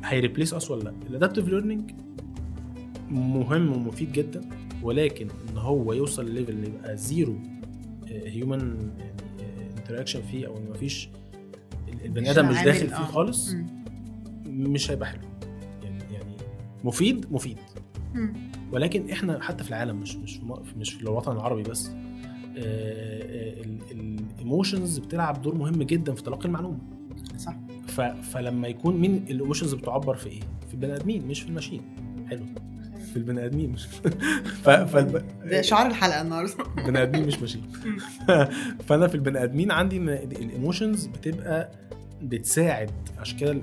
ه 0.03 0.10
replace 0.10 0.53
us 0.53 0.71
ولا 0.71 0.83
لأ؟ 0.83 0.93
ال 1.09 1.14
adaptive 1.14 1.47
learning 1.47 1.91
مهم 3.11 3.71
ومفيد 3.71 4.11
جدا 4.11 4.49
ولكن 4.83 5.27
إن 5.49 5.57
هو 5.57 5.93
يوصل 5.93 6.21
اللي 6.27 6.67
يبقى 6.67 6.97
zero 6.97 7.35
human 8.07 8.91
interaction 9.83 10.21
فيه 10.21 10.47
أو 10.47 10.57
إن 10.57 10.69
مفيش 10.69 11.09
البني 12.05 12.31
آدم 12.31 12.49
مش 12.49 12.61
داخل 12.61 12.87
فيه 12.87 12.95
آه. 12.95 13.05
خالص. 13.05 13.55
مش 14.45 14.91
هيبقى 14.91 15.09
حلو 15.09 15.21
يعني 15.83 16.03
يعني 16.13 16.35
مفيد 16.83 17.25
مفيد. 17.31 17.57
ولكن 18.71 19.09
إحنا 19.09 19.41
حتى 19.41 19.63
في 19.63 19.69
العالم 19.69 19.95
مش 19.95 20.15
مش 20.15 20.35
في 20.37 20.77
مش 20.77 20.93
في 20.93 21.01
الوطن 21.03 21.31
العربي 21.31 21.63
بس 21.63 21.91
ال 23.91 24.03
emotions 24.03 24.97
بتلعب 24.99 25.41
دور 25.41 25.55
مهم 25.55 25.83
جدا 25.83 26.13
في 26.13 26.23
تلقي 26.23 26.45
المعلومة 26.45 26.77
صح. 27.37 27.55
فلما 28.31 28.67
يكون 28.67 28.97
مين 28.97 29.25
ال 29.29 29.34
emotions 29.34 29.73
بتعبر 29.73 30.15
في 30.15 30.29
إيه؟ 30.29 30.39
في 30.67 30.73
البني 30.73 30.95
آدمين 30.95 31.27
مش 31.27 31.41
في 31.41 31.49
ال 31.49 31.53
machine 31.53 31.81
حلو 32.29 32.45
في 33.13 33.19
البني 33.19 33.45
آدمين 33.45 33.69
مش 33.71 33.85
ف... 33.85 34.69
فالب... 34.91 35.25
ده 35.45 35.61
شعار 35.61 35.87
الحلقة 35.87 36.21
النهارده. 36.21 36.53
البني 36.77 37.01
آدمين 37.01 37.27
مش 37.27 37.39
machine 37.39 37.61
فأنا 38.87 39.07
في 39.07 39.15
البني 39.15 39.43
آدمين 39.43 39.71
عندي 39.71 39.97
ان 39.97 40.09
ال 40.09 40.20
emotions 40.20 41.05
بتبقى 41.05 41.71
بتساعد 42.21 42.91
عشان 43.19 43.37
كده 43.39 43.61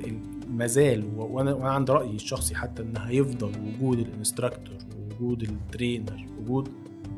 ما 0.51 0.67
زال 0.67 1.05
و- 1.17 1.23
وأنا 1.23 1.53
وأنا 1.55 1.71
عند 1.71 1.91
رأيي 1.91 2.15
الشخصي 2.17 2.55
حتى 2.55 2.83
ان 2.83 2.95
هيفضل 2.97 3.53
وجود 3.67 3.99
ال 3.99 4.06
instructor 4.06 4.75
وجود 5.21 5.43
ال 5.43 5.53
trainer 5.53 6.27
وجود 6.41 6.69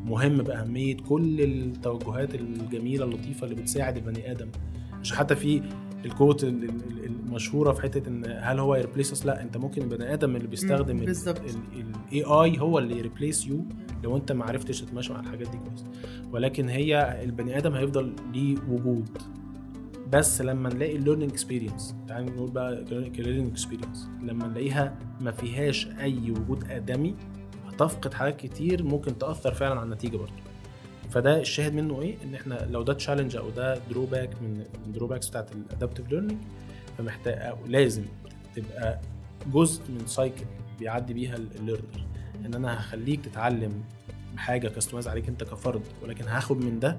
مهم 0.05 0.37
بأهمية 0.43 0.97
كل 0.97 1.41
التوجهات 1.41 2.35
الجميلة 2.35 3.05
اللطيفة 3.05 3.45
اللي 3.45 3.55
بتساعد 3.55 3.97
البني 3.97 4.31
آدم. 4.31 4.49
عشان 5.01 5.17
حتى 5.17 5.37
في 5.37 5.63
ال 6.05 6.11
quote 6.11 6.45
ال- 6.45 6.65
ال- 6.65 7.05
المشهورة 7.05 7.73
في 7.73 7.83
حتة 7.83 8.09
إن 8.09 8.25
هل 8.41 8.59
هو 8.59 8.75
ي 8.75 8.81
replace 8.81 9.27
لا 9.27 9.43
أنت 9.43 9.57
ممكن 9.57 9.83
البني 9.83 10.13
آدم 10.15 10.37
اللي 10.37 10.49
بيستخدم. 10.49 10.99
ال 12.13 12.23
AI 12.25 12.61
هو 12.61 12.79
اللي 12.79 12.99
ي 12.99 13.05
replace 13.05 13.47
you 13.47 13.65
لو 14.05 14.17
أنت 14.17 14.33
ما 14.33 14.45
عرفتش 14.45 14.81
تتماشى 14.81 15.13
مع 15.13 15.21
الحاجات 15.21 15.49
دي 15.51 15.59
كويس. 15.59 15.85
ولكن 16.33 16.69
هي 16.69 17.23
البني 17.25 17.59
آدم 17.59 17.73
هيفضل 17.75 18.13
ليه 18.33 18.57
وجود. 18.69 19.09
بس 20.13 20.41
لما 20.43 20.69
نلاقي 20.75 20.97
ال 20.97 21.00
learning 21.00 21.31
experience 21.31 21.95
تعال 22.09 22.25
نقول 22.27 22.51
بقى 22.51 22.85
ك 23.17 23.20
learning 23.20 23.51
experience 23.51 24.09
لما 24.23 24.47
نلاقيها 24.47 24.99
ما 25.21 25.31
فيهاش 25.31 25.87
أي 26.01 26.31
وجود 26.31 26.65
آدمي 26.71 27.15
هتفقد 27.67 28.15
حاجات 28.15 28.37
كتير 28.37 28.83
ممكن 28.85 29.19
تأثر 29.19 29.55
فعلا 29.55 29.75
على 29.75 29.83
النتيجة 29.83 30.17
برضه. 30.17 30.33
فده 31.13 31.41
الشاهد 31.41 31.75
منه 31.75 32.03
إيه؟ 32.03 32.17
إن 32.25 32.35
إحنا 32.35 32.67
لو 32.71 32.83
ده 32.83 32.93
challenge 32.93 33.37
أو 33.37 33.51
ده 33.51 33.79
drawback 33.91 34.43
من 34.43 34.65
ال 34.87 34.91
drawbacks 34.91 35.29
بتاعت 35.29 35.53
ال 35.53 35.59
adaptive 35.59 36.11
learning 36.11 36.41
فمحتاج 36.99 37.39
أو 37.39 37.67
لازم 37.67 38.05
تبقى 38.57 39.01
جزء 39.53 39.83
من 39.89 40.07
cycle 40.07 40.45
بيعدي 40.79 41.15
بيها 41.15 41.37
ال 41.37 41.45
learner 41.45 42.07
إن 42.47 42.55
أنا 42.55 42.81
هخليك 42.81 43.25
تتعلم 43.25 43.85
حاجة 44.37 44.69
customized 44.69 45.09
عليك 45.09 45.29
أنت 45.29 45.45
كفرد 45.45 45.83
ولكن 46.03 46.25
هاخد 46.25 46.65
من 46.65 46.81
ده 46.81 46.97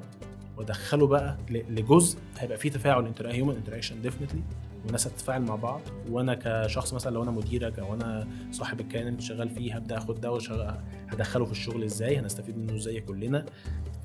وأدخله 0.57 1.07
بقى 1.07 1.37
لجزء 1.49 2.19
هيبقى 2.39 2.57
فيه 2.57 2.69
تفاعل 2.69 3.13
human 3.25 3.55
interaction 3.55 4.01
definitely 4.01 4.41
والناس 4.83 5.07
هتتفاعل 5.07 5.41
مع 5.41 5.55
بعض. 5.55 5.81
وأنا 6.09 6.39
كشخص 6.43 6.93
مثلا 6.93 7.13
لو 7.13 7.23
أنا 7.23 7.31
مديرك 7.31 7.79
أو 7.79 7.93
أنا 7.93 8.27
صاحب 8.51 8.79
الكيان 8.79 9.07
اللي 9.07 9.21
شغال 9.21 9.49
فيه 9.49 9.75
هبدا 9.75 9.97
أخد 9.97 10.21
ده 10.21 10.31
وشغل 10.31 10.73
هدخله 11.09 11.45
في 11.45 11.51
الشغل 11.51 11.83
إزاي؟ 11.83 12.19
هنستفيد 12.19 12.57
منه 12.57 12.75
إزاي 12.75 13.01
كلنا؟ 13.01 13.45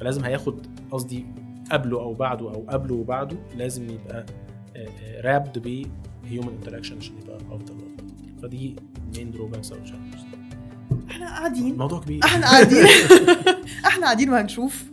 فلازم 0.00 0.24
هياخد 0.24 0.66
قصدي 0.90 1.26
قبله 1.70 2.00
أو 2.00 2.14
بعده 2.14 2.54
أو 2.54 2.66
قبله 2.68 2.94
وبعده 2.94 3.36
لازم 3.56 3.90
يبقى 3.90 4.26
wrapped 5.24 5.58
ب 5.58 5.86
human 6.26 6.48
interaction 6.48 6.96
عشان 6.96 7.14
يبقى 7.22 7.36
افضل. 7.36 7.74
فدي 8.42 8.76
مين 9.16 9.30
drawbacks 9.30 9.72
أو 9.72 9.78
challenges. 9.84 10.36
إحنا 11.10 11.26
قاعدين. 11.26 11.76
موضوع 11.76 12.00
كبير. 12.00 12.24
إحنا 12.24 12.46
قاعدين. 12.46 12.84
إحنا 13.86 14.04
قاعدين 14.04 14.30
وهنشوف 14.30 14.84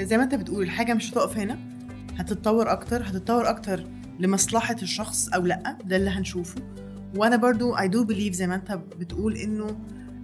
زي 0.00 0.16
ما 0.16 0.24
انت 0.24 0.34
بتقول 0.34 0.62
الحاجة 0.62 0.94
مش 0.94 1.10
هتقف 1.12 1.38
هنا. 1.38 1.58
هتتطور 2.16 2.72
أكتر. 2.72 3.02
هتتطور 3.02 3.48
أكتر 3.50 3.84
لمصلحة 4.20 4.76
الشخص 4.82 5.28
أو 5.28 5.42
لأ. 5.42 5.78
ده 5.84 5.96
اللي 5.96 6.10
هنشوفه. 6.10 6.62
وأنا 7.16 7.36
برضو 7.36 7.76
I 7.76 7.80
do 7.88 8.06
believe 8.06 8.32
زي 8.32 8.46
ما 8.46 8.54
انت 8.54 8.72
بتقول 8.98 9.36
إنه 9.36 9.66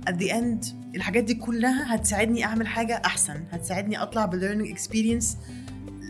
at 0.08 0.12
the 0.12 0.30
end 0.30 0.74
الحاجات 0.94 1.24
دي 1.24 1.34
كلها 1.34 1.94
هتساعدني 1.94 2.44
أعمل 2.44 2.66
حاجة 2.66 3.02
أحسن. 3.04 3.44
هتساعدني 3.50 4.02
أطلع 4.02 4.24
ب 4.26 4.31
learning 4.31 4.70
experience 4.70 5.36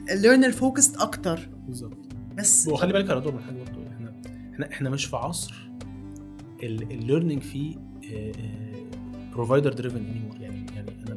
learner 0.09 0.53
focused 0.55 1.00
أكتر. 1.03 1.48
بالظبط. 1.66 1.98
بس 2.37 2.68
وخلي 2.68 2.92
بالك 2.92 3.09
يا 3.09 3.14
رضوى 3.14 3.33
من 3.33 3.40
حاجة 3.40 3.59
برضه 3.59 3.88
إحنا 3.90 4.12
إحنا 4.53 4.70
إحنا 4.72 4.90
مش 4.90 5.05
في 5.05 5.16
عصر 5.16 5.70
ال 6.62 6.71
learning 6.71 7.43
فيه 7.42 7.76
provider 9.33 9.73
driven 9.73 9.97
anymore 10.07 10.40
يعني 10.40 10.66
يعني 10.74 10.90
أنا 11.07 11.16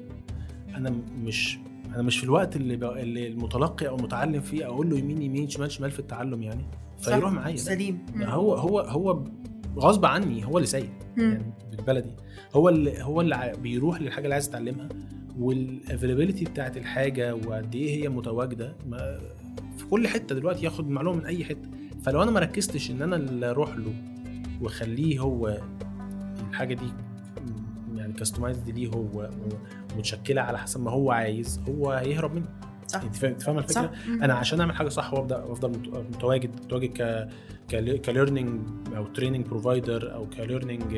أنا 0.78 0.96
مش 1.18 1.60
أنا 1.96 2.02
مش 2.04 2.18
في 2.18 2.24
الوقت 2.24 2.56
اللي. 2.56 3.02
اللي 3.02 3.28
المتلقي 3.28 3.88
أو 3.88 3.96
المتعلم 3.96 4.42
فيه 4.42 4.66
أقول 4.66 4.90
له 4.90 4.98
يمين 4.98 5.22
يمين 5.22 5.50
شمال 5.50 5.72
شمال 5.72 5.92
في 5.92 6.00
التعلم 6.00 6.44
يعني 6.44 6.66
فيروح 7.02 7.32
معايا. 7.32 7.56
سليم. 7.56 8.06
هو 8.16 8.54
هو 8.56 8.80
هو 8.80 9.24
غصب 9.78 10.06
عني 10.06 10.46
هو 10.46 10.58
اللي 10.58 10.68
سايق. 10.68 10.90
يعني 11.18 11.54
بالبلدي 11.72 12.12
هو 12.54 12.70
اللي 12.70 13.04
هو 13.04 13.22
اللي 13.22 13.54
بيروح 13.62 14.02
للحاجة 14.02 14.24
اللي 14.24 14.34
عايز 14.34 14.48
يتعلمها 14.48 14.90
والافيلابيلتي 15.40 16.46
بتاعت 16.46 16.78
الحاجة 16.78 17.36
وقد 17.36 17.76
إيه 17.76 18.04
هي 18.04 18.10
متواجدة. 18.10 18.76
ما 18.88 19.20
في 19.78 19.86
كل 19.86 20.08
حتة 20.08 20.36
دلوقتي 20.36 20.66
ياخد 20.66 20.90
معلومة 20.90 21.18
من 21.20 21.26
أي 21.26 21.44
حتة. 21.46 21.70
فلو 22.04 22.24
أنا 22.24 22.32
ما 22.32 22.40
ركزتش 22.40 22.92
إن 22.92 23.02
أنا 23.02 23.16
اللي 23.16 23.50
أروح 23.50 23.76
له 23.78 23.94
وأخليه 24.62 25.20
هو 25.20 25.58
الحاجة 26.50 26.74
دي 26.74 26.86
يعني 27.96 28.14
customized 28.14 28.70
ليه 28.70 28.88
هو 28.88 29.30
ومتشكله 29.96 30.42
على 30.42 30.58
حسب 30.58 30.82
ما 30.84 30.92
هو 30.92 31.12
عايز 31.12 31.62
هو 31.70 31.92
هيهرب 31.92 32.36
منه 32.36 32.48
صح 32.88 33.02
انت 33.02 33.16
فاهم- 33.16 33.58
الفكرة؟ 33.58 33.74
صح. 33.74 33.92
أنا 34.24 34.34
عشان 34.34 34.60
اعمل 34.60 34.76
حاجة 34.76 34.90
صح 34.90 35.14
وابدأ 35.14 35.44
افضل 35.52 35.70
مت- 35.70 35.88
متواجد 36.16 36.50
متواجد 36.66 36.98
ك 36.98 37.28
ك 38.06 38.12
learning 38.12 38.62
أو 38.96 39.08
training 39.08 39.46
provider 39.46 40.14
أو 40.14 40.28
ك 40.30 40.37
learning 40.37 40.94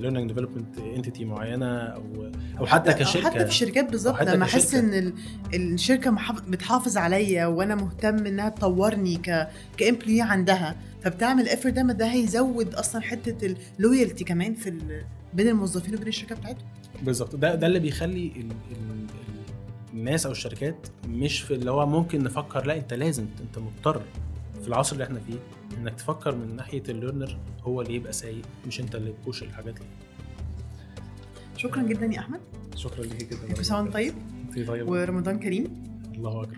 learning 0.00 0.28
development 0.28 0.78
entity 0.78 1.24
معينة 1.24 1.78
أو 1.78 2.30
أو 2.58 2.66
حتى 2.66 2.92
أو 2.92 2.96
كشركة 2.98 3.24
حتى 3.30 3.38
في 3.38 3.44
الشركات 3.44 3.90
بالظبط 3.90 4.22
لما 4.22 4.44
أحس. 4.44 4.74
إن 4.74 4.94
ال- 4.94 5.14
الشركة 5.54 6.16
بتحافظ 6.48 6.96
عليا 6.96 7.46
وأنا 7.46 7.74
مهتم 7.74 8.26
إنها 8.26 8.48
تطورني 8.48 9.16
ك 9.16 9.48
employee 9.76 10.20
عندها 10.20 10.76
فبتعمل 11.02 11.48
offer 11.48 11.70
ده 11.70 11.82
ده 11.82 12.06
هيزود 12.06 12.74
أصلا 12.74 13.02
حتة 13.02 13.54
ال 13.78 13.84
loyalty 13.84 14.24
كمان 14.24 14.54
في. 14.54 14.78
بين 15.34 15.48
الموظفين 15.48 15.94
وبين 15.94 16.08
الشركة 16.08 16.34
بتاعتهم 16.34 16.66
بالظبط 17.02 17.36
ده 17.36 17.54
ده 17.54 17.66
اللي 17.66 17.78
بيخلي 17.78 18.26
ال 18.36 18.40
ال 18.40 18.46
ال 18.80 19.06
الناس 19.94 20.26
أو 20.26 20.32
الشركات 20.32 20.86
مش 21.08 21.40
في 21.40 21.54
اللي 21.54 21.70
هو 21.70 21.86
ممكن 21.86 22.22
نفكر 22.22 22.66
لا 22.66 22.76
أنت 22.76 22.94
لازم 22.94 23.26
أنت 23.40 23.58
مضطر 23.58 24.02
في 24.62 24.68
العصر 24.68 24.92
اللي 24.92 25.04
إحنا 25.04 25.20
فيه 25.20 25.38
إنك 25.78 25.94
تفكر 25.94 26.34
من 26.34 26.56
ناحية 26.56 26.82
ال 26.88 26.94
learner 26.94 27.38
هو 27.62 27.80
اللي 27.80 27.94
يبقى 27.94 28.12
سايق 28.12 28.42
مش 28.66 28.80
أنت 28.80 28.94
اللي 28.94 29.12
ت 29.12 29.18
push 29.18 29.42
الحاجات 29.42 29.74
دي. 29.74 29.86
شكرا 31.56 31.82
جدا 31.82 32.06
يا 32.06 32.18
أحمد. 32.18 32.40
شكرا 32.76 33.02
ليكي 33.04 33.24
جدا. 33.24 33.54
كل 33.54 33.64
سنه 33.64 33.90
طيب. 33.90 34.14
انت 34.56 34.68
طيب. 34.68 34.88
ورمضان 34.88 35.38
كريم. 35.38 35.84
الله 36.14 36.42
أكبر. 36.42 36.56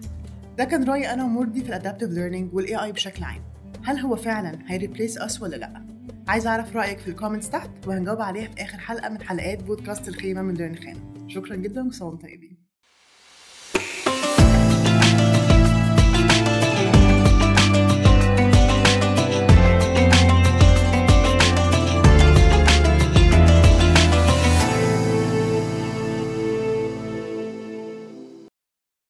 ده 0.58 0.64
كان 0.64 0.84
رايي 0.84 1.12
أنا 1.12 1.24
ومرضي 1.24 1.62
في 1.62 1.68
ال 1.68 1.73
adaptive 1.73 2.10
learning 2.10 2.54
وال 2.54 2.76
AI 2.84 2.92
بشكل 2.92 3.24
عام. 3.24 3.42
هل 3.82 3.98
هو 3.98 4.16
فعلا 4.16 4.58
ه 4.66 4.73
replace 4.73 5.18
us 5.18 5.42
ولا 5.42 5.56
لأ؟ 5.56 5.86
عايز 6.28 6.46
أعرف 6.46 6.76
رأيك 6.76 6.98
في 6.98 7.08
ال 7.10 7.15
comments 7.15 7.50
تحت 7.50 7.70
وهنجاوب 7.86 8.20
عليها 8.20 8.48
في 8.48 8.62
آخر 8.62 8.78
حلقة 8.78 9.08
من 9.08 9.22
حلقات 9.22 9.62
بودكاست 9.62 10.08
الخيمة 10.08 10.42
من 10.42 10.54
ديرن 10.54 10.74
خانه 10.76 11.28
شكرا 11.28 11.56
جدا 11.56 11.86
وسلام 11.86 12.16
طيبين. 12.16 12.55